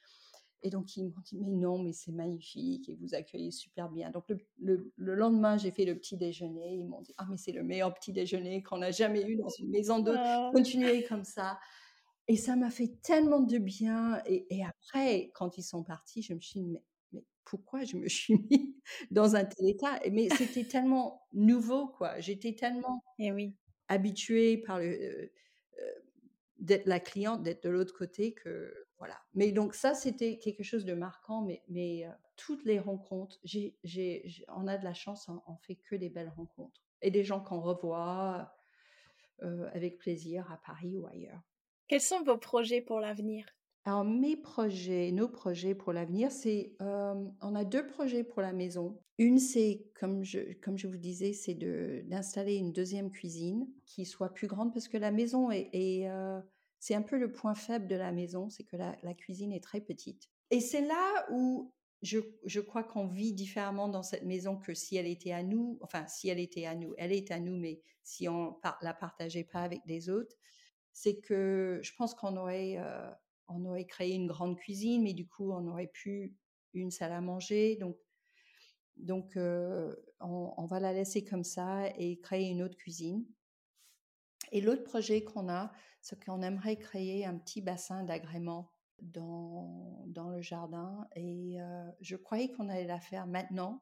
[0.66, 4.10] Et donc, ils m'ont dit, mais non, mais c'est magnifique et vous accueillez super bien.
[4.10, 4.24] Donc,
[4.58, 6.76] le, lendemain, j'ai fait le petit déjeuner.
[6.76, 9.50] Ils m'ont dit, ah, mais c'est le meilleur petit déjeuner qu'on a jamais eu dans
[9.50, 10.16] une maison d'hôte.
[10.18, 10.50] Ah.
[10.54, 11.58] Continuez comme ça.
[12.28, 14.22] Et ça m'a fait tellement de bien.
[14.24, 18.08] Et, après, quand ils sont partis, je me suis dit, mais, mais pourquoi je me
[18.08, 18.74] suis mis
[19.10, 20.00] dans un tel état?
[20.10, 22.20] Mais c'était tellement nouveau, quoi.
[22.20, 23.54] J'étais tellement et eh oui.
[23.88, 25.30] habituée par le, euh,
[25.78, 25.92] euh,
[26.58, 28.72] d'être la cliente, d'être de l'autre côté que
[29.04, 29.20] voilà.
[29.34, 33.76] Mais donc ça, c'était quelque chose de marquant, mais, mais toutes les rencontres, j'ai,
[34.48, 36.80] on a de la chance, on, on, fait que des belles rencontres.
[37.02, 38.50] Et des gens qu'on revoit
[39.74, 41.42] avec plaisir à Paris ou ailleurs.
[41.86, 43.44] Quels sont vos projets pour l'avenir?
[43.86, 48.98] Alors mes projets, nos projets pour l'avenir, c'est on a deux projets pour la maison.
[49.18, 54.06] Une, c'est comme je comme je vous disais, c'est de d'installer une deuxième cuisine qui
[54.06, 56.08] soit plus grande parce que la maison est, est
[56.84, 59.80] c'est un peu le point faible de la maison, c'est que la, cuisine est très
[59.80, 60.28] petite.
[60.50, 61.72] Et c'est là où
[62.02, 66.06] je, crois qu'on vit différemment dans cette maison que si elle était à nous, enfin
[66.06, 69.62] si elle était à nous, elle est à nous, mais si on la partageait pas
[69.62, 70.36] avec des autres,
[70.92, 75.66] c'est que je pense qu'on aurait, euh, créé une grande cuisine, mais du coup on
[75.68, 76.36] aurait pu
[76.74, 77.78] une salle à manger,
[78.96, 83.24] donc euh, on, va la laisser comme ça et créer une autre cuisine.
[84.52, 85.72] Et l'autre projet qu'on a,
[86.04, 91.08] c'est qu'on aimerait créer un petit bassin d'agrément dans, dans le jardin.
[91.16, 93.80] Et euh, je croyais qu'on allait la faire maintenant,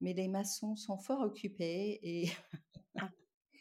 [0.00, 2.30] mais les maçons sont fort occupés et,
[2.98, 3.10] ah.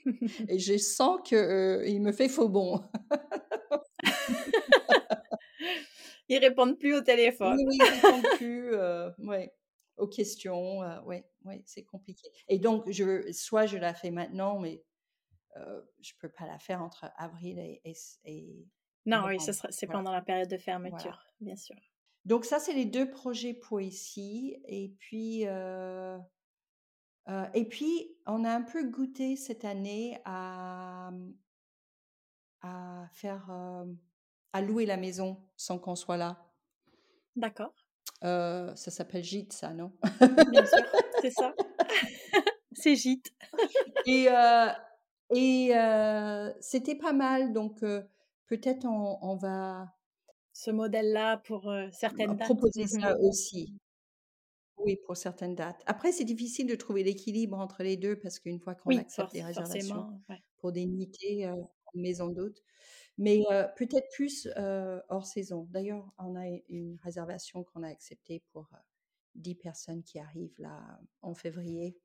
[0.48, 2.82] et je sens qu'il euh, me fait faux bon.
[6.30, 7.58] ils répondent plus au téléphone.
[7.68, 9.52] Oui, ils répondent plus euh, ouais,
[9.98, 10.80] aux questions.
[11.06, 12.30] oui, ouais, c'est compliqué.
[12.48, 14.86] Et donc, je, soit je la fais maintenant, mais
[16.02, 18.68] je peux pas la faire entre avril et,
[19.06, 21.76] non, oui, c'est pendant la période de fermeture, bien sûr.
[22.26, 24.56] Donc ça, c'est les deux projets pour ici.
[24.66, 26.18] Et puis, euh,
[27.28, 31.12] euh, et puis, on a un peu goûté cette année à,
[32.62, 33.86] à faire, euh,
[34.54, 36.50] à louer la maison sans qu'on soit là.
[37.36, 37.74] D'accord.
[38.22, 39.92] ça s'appelle gîte, ça, non?
[40.52, 40.86] Bien sûr,
[41.22, 41.54] c'est ça.
[42.72, 43.34] c'est gîte.
[44.06, 44.30] et
[45.36, 45.72] et
[46.60, 47.80] c'était pas mal, donc
[48.48, 49.94] peut-être on, on va
[50.54, 52.48] ce modèle-là pour certaines dates.
[52.48, 53.76] Proposer ça aussi.
[54.78, 55.82] Oui, pour certaines dates.
[55.86, 59.44] Après, c'est difficile de trouver l'équilibre entre les deux parce qu'une fois qu'on accepte les
[59.44, 60.20] réservations
[60.58, 62.62] pour des nuitées en maison d'hôte,
[63.18, 63.44] mais
[63.78, 64.50] peut-être plus
[65.10, 65.68] hors saison.
[65.72, 68.70] D'ailleurs, on a une réservation qu'on a acceptée pour
[69.36, 71.98] 10 personnes qui arrivent là en février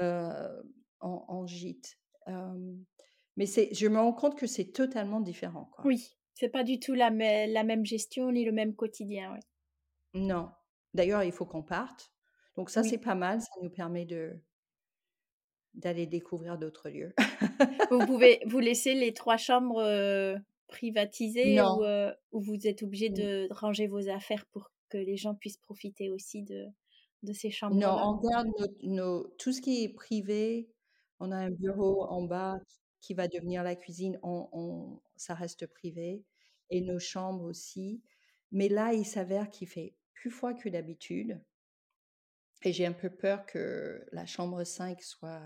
[0.00, 0.62] en,
[1.00, 1.98] en, gîte.
[2.26, 5.70] Mais je me rends compte que c'est totalement différent.
[5.72, 5.86] Quoi.
[5.86, 9.32] Oui, c'est pas du tout la, la, même gestion ni le même quotidien.
[9.32, 9.40] Ouais.
[10.14, 10.50] Non.
[10.94, 12.12] D'ailleurs, il faut qu'on parte.
[12.56, 13.40] Donc ça, c'est pas mal.
[13.40, 14.32] Ça nous permet de
[15.74, 17.12] d'aller découvrir d'autres lieux.
[17.90, 23.10] vous pouvez vous laisser les trois chambres euh, privatisées ou, euh, ou, vous êtes obligé
[23.10, 26.64] de ranger vos affaires pour que les gens puissent profiter aussi de,
[27.22, 27.76] de ces chambres.
[27.76, 28.48] Non, on garde
[28.82, 30.70] nos, tout ce qui est privé.
[31.18, 32.58] On a un bureau en bas
[33.00, 36.24] qui va devenir la cuisine, on, ça reste privé,
[36.70, 38.02] et nos chambres aussi.
[38.50, 41.40] Mais là, il s'avère qu'il fait plus froid que d'habitude.
[42.62, 45.42] Et j'ai un peu peur que la chambre 5 soit...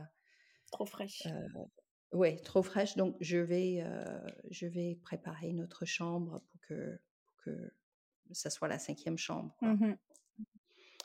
[0.71, 1.27] Trop fraîche.
[1.27, 1.65] Euh,
[2.13, 2.97] oui, trop fraîche.
[2.97, 7.73] Donc, je vais, euh, je vais préparer notre chambre pour que, pour que
[8.33, 9.55] ça soit la cinquième chambre.
[9.61, 9.95] Mmh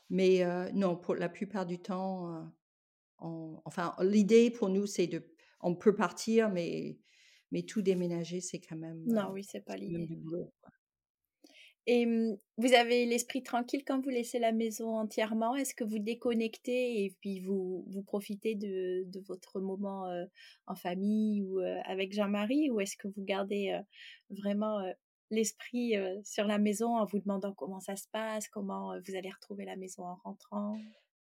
[0.10, 2.52] Mais euh, non, pour la plupart du temps,
[3.20, 5.24] enfin, l'idée pour nous, c'est de
[5.62, 7.00] on peut partir, mais,
[7.52, 9.04] mais tout déménager, c'est quand même.
[9.08, 10.08] Non, oui, c'est pas l'idée.
[11.88, 15.56] Et mmh, vous avez l'esprit tranquille quand vous laissez la maison entièrement?
[15.56, 20.06] Est-ce que vous déconnectez et puis vous, vous profitez de, de votre moment
[20.66, 22.70] en famille ou avec Jean-Marie?
[22.72, 23.80] Ou est-ce que vous gardez
[24.30, 24.82] vraiment
[25.30, 25.94] l'esprit
[26.24, 29.76] sur la maison en vous demandant comment ça se passe, comment vous allez retrouver la
[29.76, 30.78] maison en rentrant?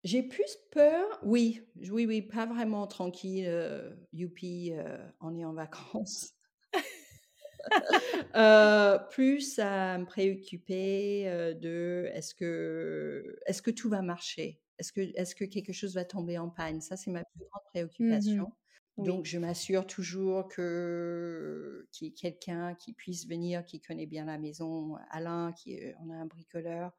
[0.05, 5.53] J'ai plus peur, oui, oui, oui, pas vraiment tranquille, euh, youpi, euh, on est en
[5.53, 6.35] vacances.
[8.35, 14.61] euh, plus à me préoccuper euh, de est-ce que, est-ce que tout va marcher?
[14.79, 16.81] Est-ce que, est que quelque chose va tomber en panne?
[16.81, 18.53] Ça, c'est ma plus grande mmh préoccupation.
[18.99, 24.27] Donc, je m'assure toujours que qu'il y ait quelqu'un qui puisse venir, qui connaît bien
[24.27, 24.97] la maison.
[25.11, 26.93] Alain, qui on a un bricoleur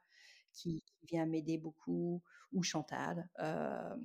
[0.54, 2.22] qui, vient m'aider beaucoup,
[2.54, 3.96] ou Chantal euh,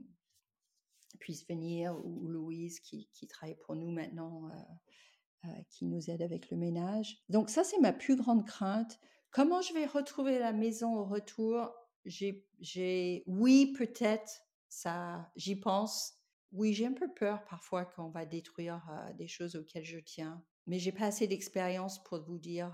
[1.20, 6.51] puisse venir, ou Louise qui, travaille pour nous maintenant, euh, euh, qui nous aide avec
[6.51, 7.18] le ménage.
[7.28, 8.99] Donc ça, c'est ma plus grande crainte.
[9.30, 11.70] Comment je vais retrouver la maison au retour?
[12.05, 16.14] J'ai, oui, peut-être, ça, j'y pense.
[16.53, 18.82] Oui, j'ai un peu peur parfois qu'on va détruire
[19.18, 22.72] des choses auxquelles je tiens, mais j'ai pas assez d'expérience pour vous dire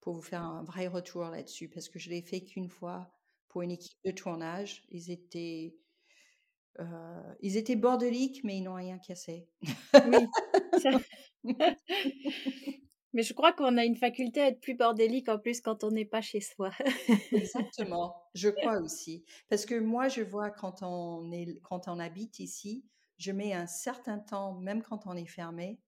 [0.00, 3.12] pour vous faire un vrai retour là-dessus, parce que je l'ai fait qu'une fois
[3.50, 4.82] pour une équipe de tournage.
[4.88, 5.76] Ils étaient,
[6.78, 9.48] euh, ils étaient bordeliques, mais ils n'ont rien cassé.
[9.94, 10.26] Oui.
[13.12, 15.90] mais je crois qu'on a une faculté à être plus bordélique en plus quand on
[15.90, 16.70] n'est pas chez soi.
[17.32, 19.24] Exactement, je crois aussi.
[19.48, 22.84] Parce que moi, je vois quand on, est, quand on habite ici,
[23.18, 25.80] je mets un certain temps, même quand on est fermé,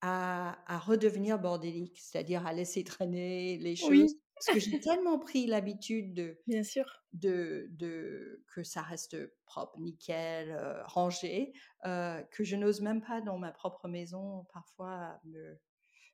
[0.00, 4.14] à, redevenir bordélique, c'est-à-dire à laisser traîner les choses.
[4.34, 7.04] Parce que j'ai tellement pris l'habitude de, Bien sûr.
[7.12, 9.16] De, de, que ça reste
[9.46, 11.52] propre, nickel, euh, rangé,
[11.86, 15.58] euh, que je n'ose même pas dans ma propre maison parfois me,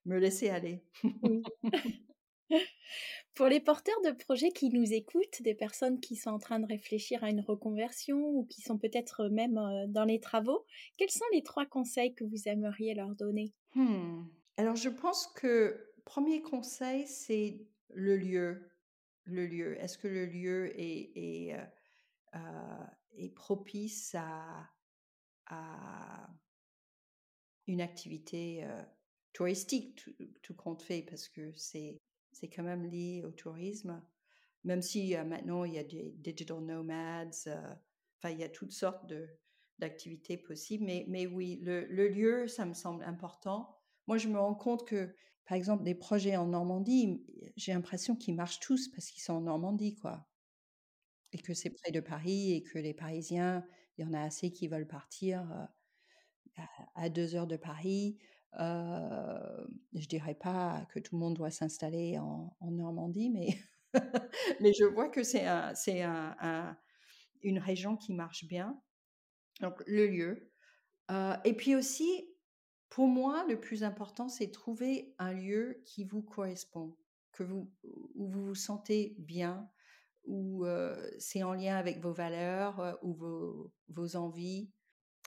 [0.04, 0.84] me laisser aller.
[1.22, 1.42] Oui.
[3.34, 6.66] Pour les porteurs de projets qui nous écoutent, des personnes qui sont en train de
[6.66, 10.66] réfléchir à une reconversion ou qui sont peut-être même euh, dans les travaux,
[10.98, 13.54] quels sont les trois conseils que vous aimeriez leur donner?
[13.74, 14.24] Hmm.
[14.56, 17.60] Alors je pense que premier conseil, c'est
[17.94, 18.70] le lieu.
[19.24, 19.80] Le lieu.
[19.80, 21.64] Est-ce que le lieu est, est, euh,
[22.36, 24.68] euh, est propice à,
[25.46, 26.28] à,
[27.66, 28.66] une activité
[29.32, 30.12] touristique, tout,
[30.42, 32.00] tout compte fait, parce que c'est
[32.32, 34.02] c'est quand même lié au tourisme,
[34.64, 37.46] même si maintenant il y a des digital nomads,
[38.18, 39.28] enfin il y a toutes sortes de,
[39.80, 40.84] d'activités possibles.
[40.84, 43.76] Mais, mais oui, le, le, lieu, ça me semble important.
[44.06, 45.12] Moi, je me rends compte que,
[45.46, 47.24] par exemple, des projets en Normandie,
[47.56, 50.26] j'ai l'impression qu'ils marchent tous parce qu'ils sont en Normandie, quoi.
[51.32, 53.64] Et que c'est près de Paris et que les Parisiens,
[53.96, 55.68] il y en a assez qui veulent partir
[56.94, 58.18] à, deux heures de Paris.
[58.58, 63.48] Euh, je dirais pas que tout le monde doit s'installer en, Normandie, mais,
[64.60, 65.74] mais je vois que c'est un,
[66.40, 66.76] un,
[67.42, 68.80] une région qui marche bien.
[69.60, 70.52] Donc, le lieu.
[71.10, 72.28] Euh, et puis aussi,
[72.90, 76.96] pour moi, le plus important, c'est trouver un lieu qui vous correspond,
[77.32, 77.70] que vous,
[78.14, 79.70] où vous vous sentez bien,
[80.24, 84.70] où euh, c'est en lien avec vos valeurs ou vos, vos envies.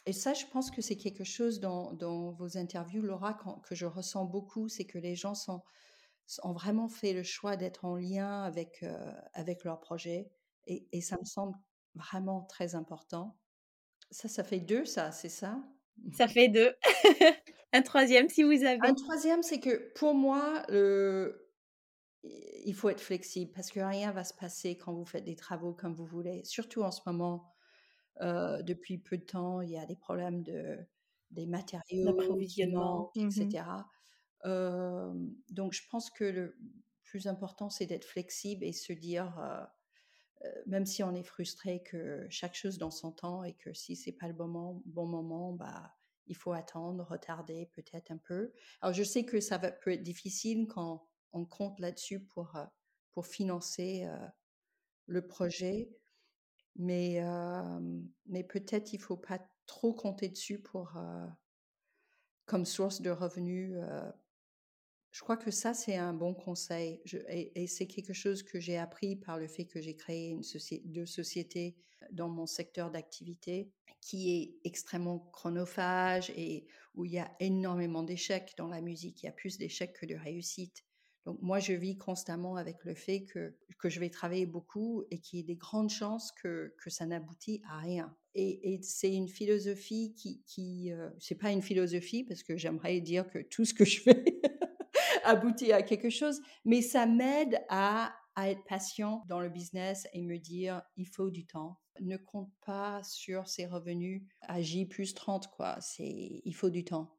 [0.06, 3.34] Et ça, je pense que c'est quelque chose dans, vos interviews, Laura,
[3.64, 5.64] que je ressens beaucoup, c'est que les gens sont,
[6.44, 10.30] ont vraiment fait le choix d'être en lien avec, euh, avec leur projet.
[10.66, 11.56] Et, ça me semble
[11.96, 13.38] vraiment très important.
[14.12, 15.62] Ça, ça fait deux, ça, c'est ça?
[16.14, 16.74] Ça fait deux.
[17.74, 18.80] un troisième, si vous avez.
[18.82, 21.50] Un troisième, c'est que pour moi, le...
[22.24, 25.74] il faut être flexible parce que rien va se passer quand vous faites des travaux
[25.74, 26.44] comme vous voulez.
[26.44, 27.54] Surtout en ce moment,
[28.22, 30.78] euh, depuis peu de temps, il y a des problèmes de,
[31.32, 33.48] des matériaux, d'approvisionnement, etc.
[33.50, 33.84] Mmh
[35.52, 36.58] donc, je pense que le
[37.04, 39.64] plus important, c'est d'être flexible et se dire, euh,
[40.66, 44.12] même si on est frustré, que chaque chose dans son temps et que si c'est
[44.12, 45.96] pas le bon moment, bon moment bah,
[46.28, 48.54] il faut attendre, retarder peut-être un peu.
[48.82, 52.58] Alors, je sais que ça va, peut être difficile quand on compte là-dessus pour,
[53.12, 54.08] pour financer
[55.08, 55.90] le projet.
[56.76, 57.22] Mais,
[58.26, 60.98] mais peut-être il faut pas trop compter dessus pour,
[62.46, 63.76] comme source de revenus.
[65.14, 67.00] Je crois que ça, c'est un bon conseil.
[67.30, 70.36] et, c'est quelque chose que j'ai appris par le fait que j'ai créé
[70.86, 71.76] deux sociétés
[72.12, 78.56] dans mon secteur d'activité qui est extrêmement chronophage et où il y a énormément d'échecs
[78.58, 79.22] dans la musique.
[79.22, 80.84] Il y a plus d'échecs que de réussites.
[81.26, 85.20] Donc moi, je vis constamment avec le fait que, que je vais travailler beaucoup et
[85.20, 88.14] qu'il y ait des grandes chances que, que ça n'aboutit à rien.
[88.34, 93.00] Et, et c'est une philosophie qui, qui euh, c'est pas une philosophie parce que j'aimerais
[93.00, 94.42] dire que tout ce que je fais
[95.24, 100.22] aboutit à quelque chose, mais ça m'aide à, à être patient dans le business et
[100.22, 101.80] me dire il faut du temps.
[102.00, 105.78] Ne compte pas sur ses revenus à J plus 30, quoi.
[105.82, 107.18] C'est, il faut du temps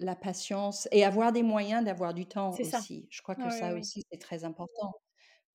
[0.00, 3.06] la patience et avoir des moyens d'avoir du temps aussi.
[3.10, 4.92] Je crois que ça aussi, c'est très important.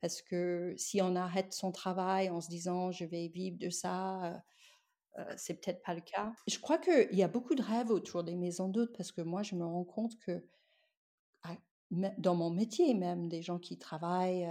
[0.01, 4.41] Parce que si on arrête son travail en se disant je vais vivre de ça,
[5.35, 6.31] c'est peut-être pas le cas.
[6.47, 9.43] Je crois qu'il y a beaucoup de rêves autour des maisons d'hôtes parce que moi,
[9.43, 10.45] je me rends compte que
[11.91, 14.47] dans mon métier même, des gens qui travaillent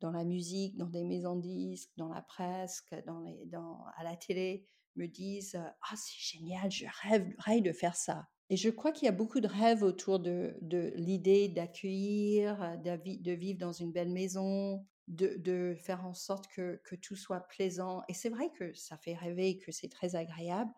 [0.00, 4.04] dans la musique, dans des maisons de disques, dans la presse, dans les, dans, à
[4.04, 4.64] la télé,
[4.96, 8.28] me disent Ah, c'est génial, je rêve, rêve de faire ça.
[8.50, 13.32] Et je crois qu'il y a beaucoup de rêves autour de, de l'idée d'accueillir, de
[13.32, 18.02] vivre dans une belle maison, de, de faire en sorte que, que, tout soit plaisant.
[18.08, 20.70] Et c'est vrai que ça fait rêver, que c'est très agréable,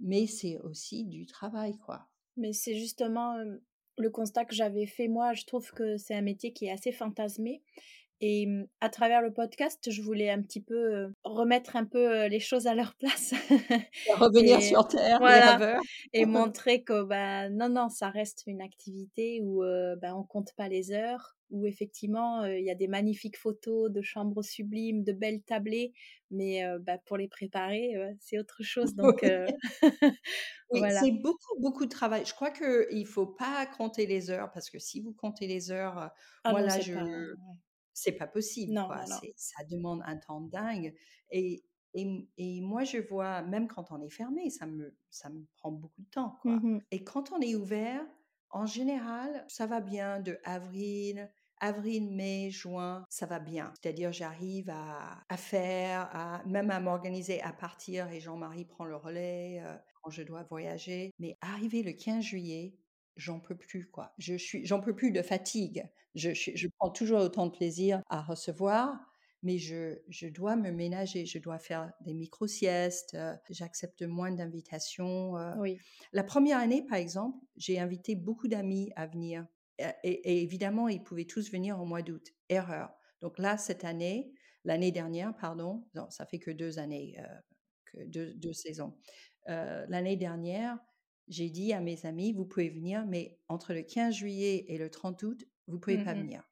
[0.00, 2.08] mais c'est aussi du travail, quoi.
[2.36, 3.36] Mais c'est justement
[3.96, 5.32] le constat que j'avais fait moi.
[5.34, 7.62] Je trouve que c'est un métier qui est assez fantasmé.
[8.20, 12.40] Et mmh, à travers le podcast, je voulais un petit peu remettre un peu les
[12.40, 13.34] choses à leur place.
[14.16, 19.62] revenir sur Terre, les Et montrer que bah, non, non, ça reste une activité où
[20.00, 24.02] bah, on compte pas les heures, où effectivement il y a des magnifiques photos de
[24.02, 25.92] chambres sublimes, de belles tablées,
[26.30, 28.94] mais bah, pour les préparer, c'est autre chose.
[28.96, 29.22] Donc,
[30.70, 32.24] oui, c'est beaucoup, beaucoup de travail.
[32.26, 35.70] Je crois qu'il ne faut pas compter les heures, parce que si vous comptez les
[35.70, 36.10] heures,
[36.42, 36.92] ah moi là, je
[37.94, 38.74] c'est pas possible.
[38.74, 39.04] quoi.
[39.36, 40.94] Ça demande un temps dingue.
[41.30, 45.46] Et, et, et, moi, je vois, même quand on est fermé, ça me, ça me
[45.56, 46.38] prend beaucoup de temps.
[46.42, 46.56] Quoi.
[46.56, 48.04] Mmh et quand on est ouvert,
[48.50, 51.30] en général, ça va bien de avril,
[51.64, 53.72] avril, mai, juin, ça va bien.
[53.80, 58.96] C'est-à-dire, j'arrive à, à, faire, à, même à m'organiser, à partir, et Jean-Marie prend le
[58.96, 61.10] relais euh, quand je dois voyager.
[61.18, 62.74] Mais arriver le 15 juillet,
[63.16, 64.12] j'en peux plus, quoi.
[64.18, 65.88] Je suis, j'en peux plus de fatigue.
[66.14, 68.96] Je, je, prends toujours autant de plaisir à recevoir,
[69.42, 71.26] mais je, je dois me ménager.
[71.26, 73.14] Je dois faire des micro-siestes.
[73.14, 75.36] Euh, j'accepte moins d'invitations.
[75.36, 75.54] Euh.
[75.58, 75.78] Oui.
[76.12, 79.46] La première année, par exemple, j'ai invité beaucoup d'amis à venir.
[79.78, 82.32] Et, évidemment, ils pouvaient tous venir au mois d'août.
[82.48, 82.94] Erreur.
[83.20, 84.32] Donc là, cette année,
[84.64, 87.34] l'année dernière, pardon, non, ça fait que deux années, euh,
[87.86, 88.96] que deux, deux saisons.
[89.46, 90.78] l'année dernière,
[91.28, 94.90] j'ai dit à mes amis, vous pouvez venir, mais entre le 15 juillet et le
[94.90, 96.42] 30 août, vous pouvez pas mmh venir.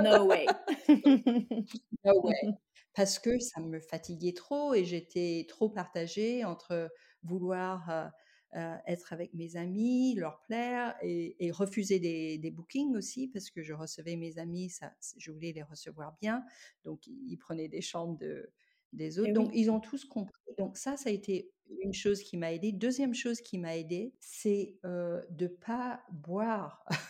[0.00, 0.46] No way.
[2.04, 2.54] no way.
[2.94, 6.90] Parce que ça me fatiguait trop et j'étais trop partagée entre
[7.22, 8.10] vouloir
[8.52, 13.72] être avec mes amis, leur plaire et, refuser des, des, bookings aussi parce que je
[13.72, 16.44] recevais mes amis, ça, je voulais les recevoir bien.
[16.84, 18.50] Donc, ils prenaient des chambres de,
[18.92, 19.32] des autres.
[19.32, 20.40] Donc, ils ont tous compris.
[20.58, 21.50] Donc, ça, ça a été
[21.82, 22.72] une chose qui m'a aidée.
[22.72, 26.84] Deuxième chose qui m'a aidée, c'est euh, de pas boire.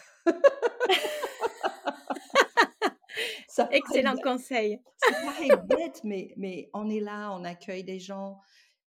[3.71, 4.81] Excellent conseil.
[4.97, 8.41] Ça paraît bête, mais, mais on est là, on accueille des gens,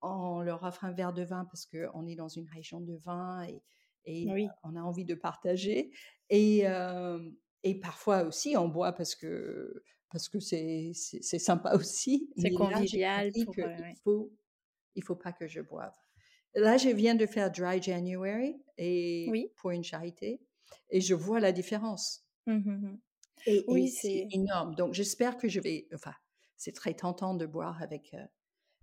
[0.01, 3.43] on leur offre un verre de vin parce qu'on est dans une région de vin
[3.43, 3.61] et,
[4.05, 4.47] et oui.
[4.63, 5.91] on a envie de partager.
[6.29, 6.65] Et,
[7.63, 12.29] et parfois aussi, on boit parce que parce que c'est sympa aussi.
[12.37, 13.31] C'est convivial.
[13.35, 13.45] il
[14.03, 14.31] faut
[14.95, 15.95] il faut pas que je boive.
[16.55, 20.41] Là, je viens de faire Dry January et pour une charité
[20.89, 22.25] et je vois la différence.
[22.45, 22.99] Mmh mmh
[23.47, 24.75] et, oui, c'est énorme.
[24.75, 25.87] Donc, j'espère que je vais.
[25.95, 26.13] Enfin,
[26.57, 28.15] c'est très tentant de boire avec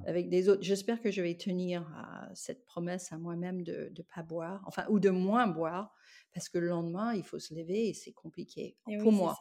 [0.07, 0.63] avec des autres.
[0.63, 4.87] J'espère que je vais tenir à cette promesse à moi-même de ne pas boire, enfin,
[4.89, 5.95] ou de moins boire,
[6.33, 9.39] parce que le lendemain, il faut se lever et c'est compliqué pour moi.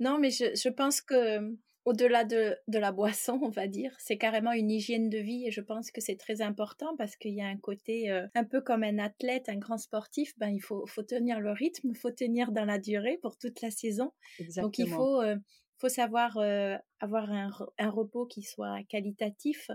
[0.00, 1.56] Non, mais je, je pense que
[1.86, 5.52] au-delà de, de, la boisson, on va dire, c'est carrément une hygiène de vie et
[5.52, 8.60] je pense que c'est très important parce qu'il y a un côté euh, un peu
[8.60, 12.10] comme un athlète, un grand sportif, ben il faut, faut tenir le rythme, il faut
[12.10, 14.12] tenir dans la durée pour toute la saison.
[14.56, 15.36] Donc il faut euh,
[15.78, 19.70] faut savoir euh, avoir un, un, repos qui soit qualitatif.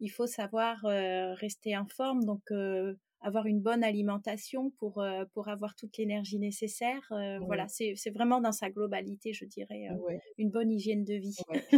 [0.00, 5.02] Il faut savoir euh, rester en forme, donc euh, avoir une bonne alimentation pour
[5.32, 7.00] pour avoir toute l'énergie nécessaire.
[7.46, 9.88] Voilà, c'est vraiment dans sa globalité, je dirais,
[10.36, 11.36] une bonne hygiène de vie.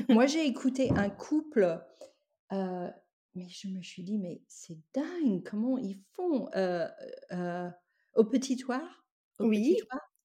[0.09, 1.79] Moi, j'ai écouté un couple.
[2.51, 6.49] mais je me suis dit, mais c'est dingue, comment ils font
[8.17, 8.89] au petit toit
[9.39, 9.77] Oui.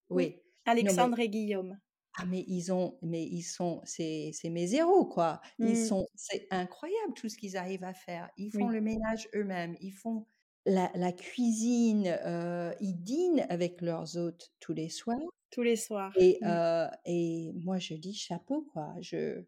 [0.10, 0.41] oui.
[0.66, 1.78] Alexandre et Guillaume.
[2.18, 5.39] Ah mais ils ont mais ils sont c'est mes héros quoi.
[5.59, 5.86] Ils mmh.
[5.86, 8.30] sont c'est incroyable tout ce qu'ils arrivent à faire.
[8.38, 10.26] Ils font le ménage eux-mêmes, ils font
[10.66, 15.18] la, la cuisine, euh, ils dînent avec leurs hôtes tous les soirs.
[15.51, 16.12] Tous les soirs.
[16.18, 16.47] Et, mmh.
[16.47, 18.93] euh, et moi je dis chapeau quoi.
[18.99, 19.45] Je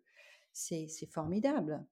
[0.53, 1.85] c'est c'est formidable.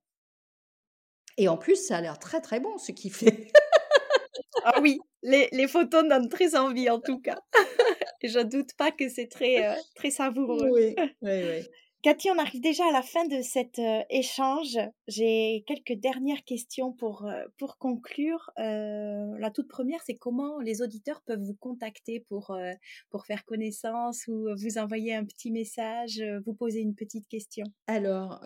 [1.37, 3.51] Et en plus ça a l'air très très bon ce qu'il fait.
[4.63, 7.39] ah oui, les, les photos donnent très envie en tout cas.
[8.23, 10.69] Je doute pas que c'est très, euh, très savoureux.
[10.71, 11.67] Oui, oui, oui.
[12.03, 14.79] Cathy, on arrive déjà à la fin de cet euh, échange.
[15.07, 18.49] J'ai quelques dernières questions pour, euh, pour conclure.
[18.57, 22.57] la toute première, c'est comment les auditeurs peuvent vous contacter pour,
[23.11, 27.65] pour faire connaissance ou vous envoyer un petit message, vous poser une petite question?
[27.85, 28.41] Alors,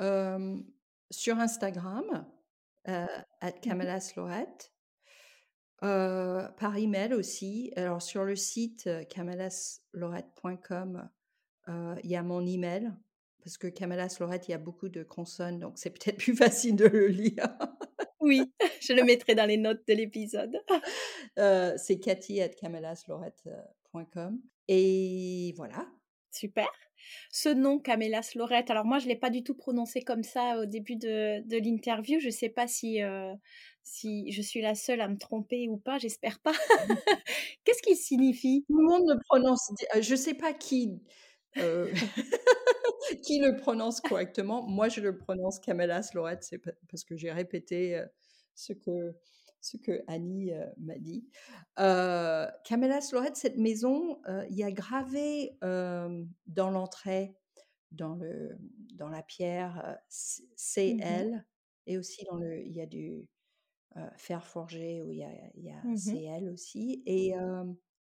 [1.10, 2.28] sur Instagram,
[2.84, 4.75] à mmh
[5.84, 7.72] euh, par email aussi.
[7.76, 9.04] Alors sur le site euh,
[12.04, 12.92] il y a mon email
[13.46, 16.76] parce que Camelas Lorette, il y a beaucoup de consonnes, donc c'est peut-être plus facile
[16.76, 17.48] de le lire.
[18.20, 18.42] oui,
[18.82, 20.60] je le mettrai dans les notes de l'épisode.
[21.40, 22.50] euh, c'est cathy at
[24.68, 25.88] Et voilà.
[26.32, 26.68] Super.
[27.30, 30.60] Ce nom, Camélas Lorette, alors moi, je ne l'ai pas du tout prononcé comme ça
[30.60, 32.20] au début de, de l'interview.
[32.20, 33.00] Je ne sais pas si,
[33.86, 36.54] si je suis la seule à me tromper ou pas, j'espère pas.
[37.64, 38.66] Qu'est-ce qu'il signifie?
[38.68, 39.70] Tout le monde le prononce.
[39.96, 41.00] Euh, je ne sais pas qui,
[41.58, 41.94] euh,
[43.24, 44.64] qui le prononce correctement.
[44.68, 48.06] Moi, je le prononce Camélas Lorette, c'est parce que j'ai répété euh,
[48.56, 49.16] ce que
[49.62, 51.28] ce que Annie m'a dit.
[51.80, 57.36] Euh, Camélas Lorette, cette maison, il y a gravé dans l'entrée,
[57.90, 58.56] dans, le,
[58.94, 59.98] dans la pierre,
[60.56, 61.44] CL, mmh
[61.88, 63.28] et aussi dans le, il y a du,
[64.18, 67.02] fer forgé où il y a, y a mmh CL aussi.
[67.06, 67.34] Et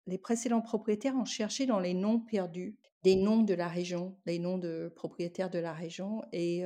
[0.06, 4.38] les précédents propriétaires ont cherché dans les noms perdus des noms de la région, les
[4.38, 6.60] noms de propriétaires de la région, et,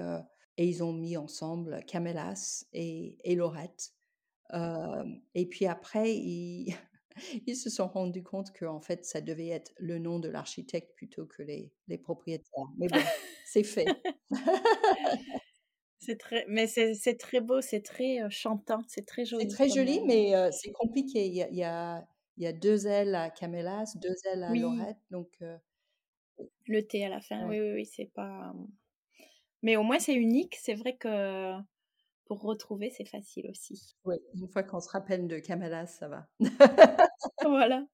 [0.56, 3.92] et ils ont mis ensemble Camélas et, et Lorette.
[4.52, 6.74] et puis après, ils,
[7.46, 10.94] ils se sont rendus compte que en fait, ça devait être le nom de l'architecte
[10.96, 12.66] plutôt que les, les propriétaires.
[12.78, 13.00] Mais bon,
[13.46, 13.86] c'est fait.
[16.04, 19.44] C'est très, mais c'est très beau, c'est très chantant, c'est très joli.
[19.44, 21.26] C'est très joli, mais c'est compliqué.
[21.26, 24.44] Il y, a, il, y a, il y a, deux ailes à Camélas, deux ailes
[24.44, 25.42] à Lorette, donc.
[26.66, 28.52] Le T à la fin, oui, oui, oui, c'est pas.
[29.62, 30.56] Mais au moins c'est unique.
[30.60, 31.54] C'est vrai que
[32.26, 33.96] pour retrouver, c'est facile aussi.
[34.04, 36.26] Oui, une fois qu'on se rappelle de Camélas, ça va.
[37.44, 37.86] voilà.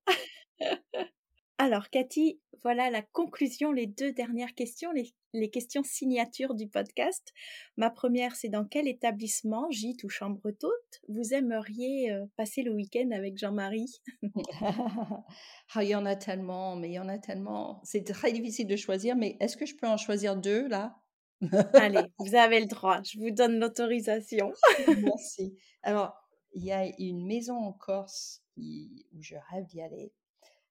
[1.58, 5.12] Alors, Cathy, voilà la conclusion, les deux dernières questions, les,
[5.51, 7.33] questions signatures du podcast.
[7.76, 12.72] Ma première, c'est dans quel établissement, gîte ou chambre haute, vous aimeriez euh, passer le
[12.72, 14.01] week-end avec Jean-Marie?
[15.72, 17.81] Ah, Il y en a tellement, mais il y en a tellement.
[17.85, 20.97] C'est très difficile de choisir, mais est-ce que je peux en choisir deux là?
[21.74, 24.53] Allez, vous avez le droit, je vous donne l'autorisation.
[25.03, 25.57] Merci.
[25.83, 26.14] Alors,
[26.55, 30.12] il y a une maison en Corse où je rêve d'y aller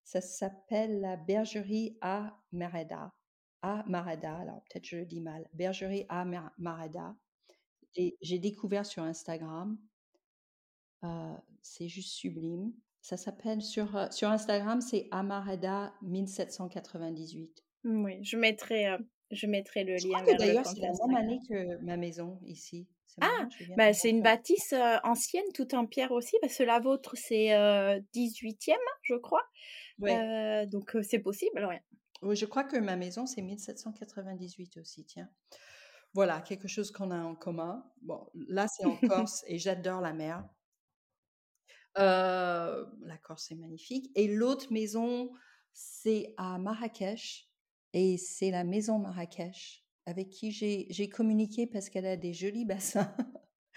[0.10, 3.14] ça s'appelle la bergerie à Mareda.
[3.62, 5.47] À Mareda, alors peut-être je le dis mal.
[5.53, 6.26] Bergerie à
[6.57, 7.16] Mareda.
[7.95, 9.78] Et j'ai découvert sur Instagram.
[11.62, 12.74] c'est juste sublime.
[13.01, 17.64] Ça s'appelle sur, sur Instagram, c'est Amareda 1798.
[17.86, 18.88] Oui, je mettrai,
[19.32, 20.24] je mettrai le lien.
[20.38, 22.88] D'ailleurs, c'est la même année que ma maison ici.
[23.22, 27.49] Ah, bah, c'est une bâtisse ancienne, tout en pierre aussi, parce que la vôtre, c'est
[28.14, 29.45] 18e, je crois.
[30.68, 31.82] donc, c'est possible, ouais.
[32.22, 35.30] Oui, je crois que ma maison, c'est 1798 aussi, tiens.
[36.13, 37.86] Voilà, quelque chose qu'on a en commun.
[38.01, 38.95] Bon, là, c'est en
[39.28, 40.47] Corse et j'adore la mer.
[41.95, 44.11] la Corse est magnifique.
[44.15, 45.32] Et l'autre maison,
[45.74, 47.49] c'est à Marrakech.
[47.93, 53.13] Et c'est la maison Marrakech avec qui j'ai communiqué parce qu'elle a des jolis bassins.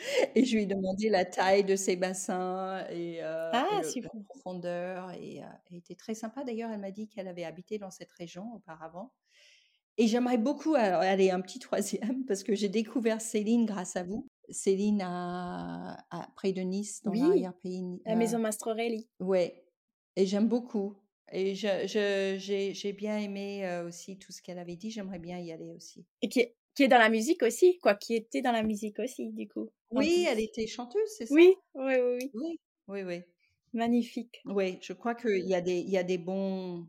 [0.34, 5.10] et je lui ai demandé la taille de ses bassins et, ah, la profondeur.
[5.12, 6.44] Et elle était très sympa.
[6.44, 9.12] D'ailleurs, elle m'a dit qu'elle avait habité dans cette région auparavant.
[9.98, 14.26] Et j'aimerais beaucoup aller un petit troisième parce que j'ai découvert Céline grâce à vous.
[14.48, 15.96] Céline à,
[16.34, 18.00] près de Nice, dans l'arrière-pays.
[18.04, 19.08] La maison Mastrorelli.
[19.20, 19.52] Oui.
[20.16, 20.96] Et j'aime beaucoup.
[21.30, 24.90] Et j'ai bien aimé aussi tout ce qu'elle avait dit.
[24.90, 26.04] J'aimerais bien y aller aussi.
[26.20, 27.94] Et qui est, qui est dans la musique aussi, quoi.
[27.94, 29.70] Qui était dans la musique aussi, du coup.
[29.90, 31.34] Oui, elle était chanteuse, c'est ça?
[31.34, 32.60] Oui, oui, oui, oui.
[32.88, 33.22] Oui, oui,
[33.72, 34.42] Magnifique.
[34.44, 36.86] Oui, je crois qu'il y, a des, il y a des bons.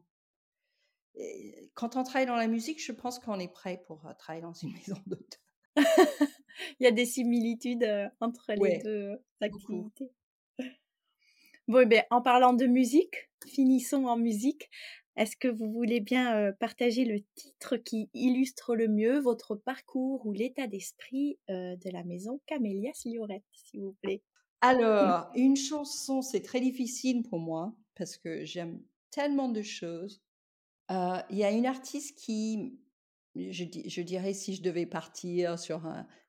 [1.75, 4.73] Quand on travaille dans la musique, je pense qu'on est prêt pour travailler dans une
[4.73, 5.39] maison d'auteur.
[6.79, 7.87] il y a des similitudes
[8.19, 10.11] entre les deux activités.
[11.67, 14.69] Bon, eh bien, en parlant de musique, finissons en musique.
[15.15, 20.33] Est-ce que vous voulez bien partager le titre qui illustre le mieux votre parcours ou
[20.33, 24.21] l'état d'esprit de la maison Camélias Liorette, s'il vous plaît?
[24.61, 30.21] Alors, une chanson, c'est très difficile pour moi parce que j'aime tellement de choses.
[30.89, 32.79] Il y a une artiste qui
[33.35, 35.81] je, dirais si je devais partir sur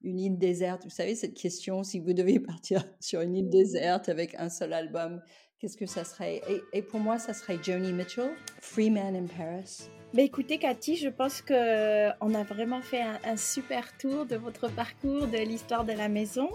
[0.03, 4.09] une île déserte, vous savez cette question, si vous devez partir sur une île déserte
[4.09, 5.21] avec un seul album,
[5.59, 6.41] qu'est-ce que ça serait?
[6.73, 8.31] Et, pour moi, ça serait Joni Mitchell,
[8.61, 9.89] Free Man in Paris.
[10.15, 15.27] Mais écoutez, Cathy, je pense qu'on a vraiment fait un, super tour de votre parcours,
[15.27, 16.49] de l'histoire de la maison.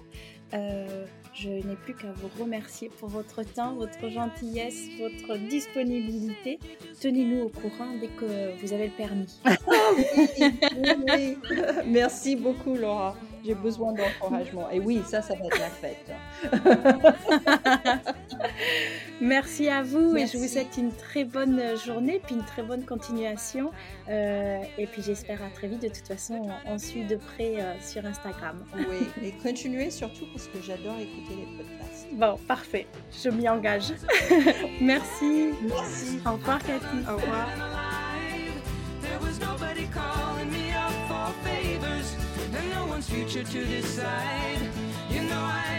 [0.53, 6.59] Euh, je n'ai plus qu'à vous remercier pour votre temps, votre gentillesse, votre disponibilité.
[6.99, 9.39] Tenez-nous au courant dès que vous avez le permis.
[11.85, 13.15] Merci beaucoup, Laura.
[13.45, 14.69] J'ai besoin d'encouragement.
[14.71, 16.11] Et oui, ça, ça va être la fête.
[19.21, 22.85] Merci à vous et je vous souhaite une très bonne journée puis une très bonne
[22.85, 23.71] continuation.
[24.09, 25.81] Euh, et puis j'espère à très vite.
[25.81, 28.63] De toute façon, on, suit de près euh, sur Instagram.
[28.75, 32.07] Oui, et continuez surtout parce que j'adore écouter les podcasts.
[32.13, 32.87] Bon, parfait.
[33.23, 33.93] Je m'y engage.
[34.81, 35.49] Merci.
[35.61, 36.19] Merci.
[36.25, 36.97] Au revoir, Cathy.
[37.07, 37.47] Au revoir.
[43.01, 44.59] future to decide.
[45.09, 45.78] You know I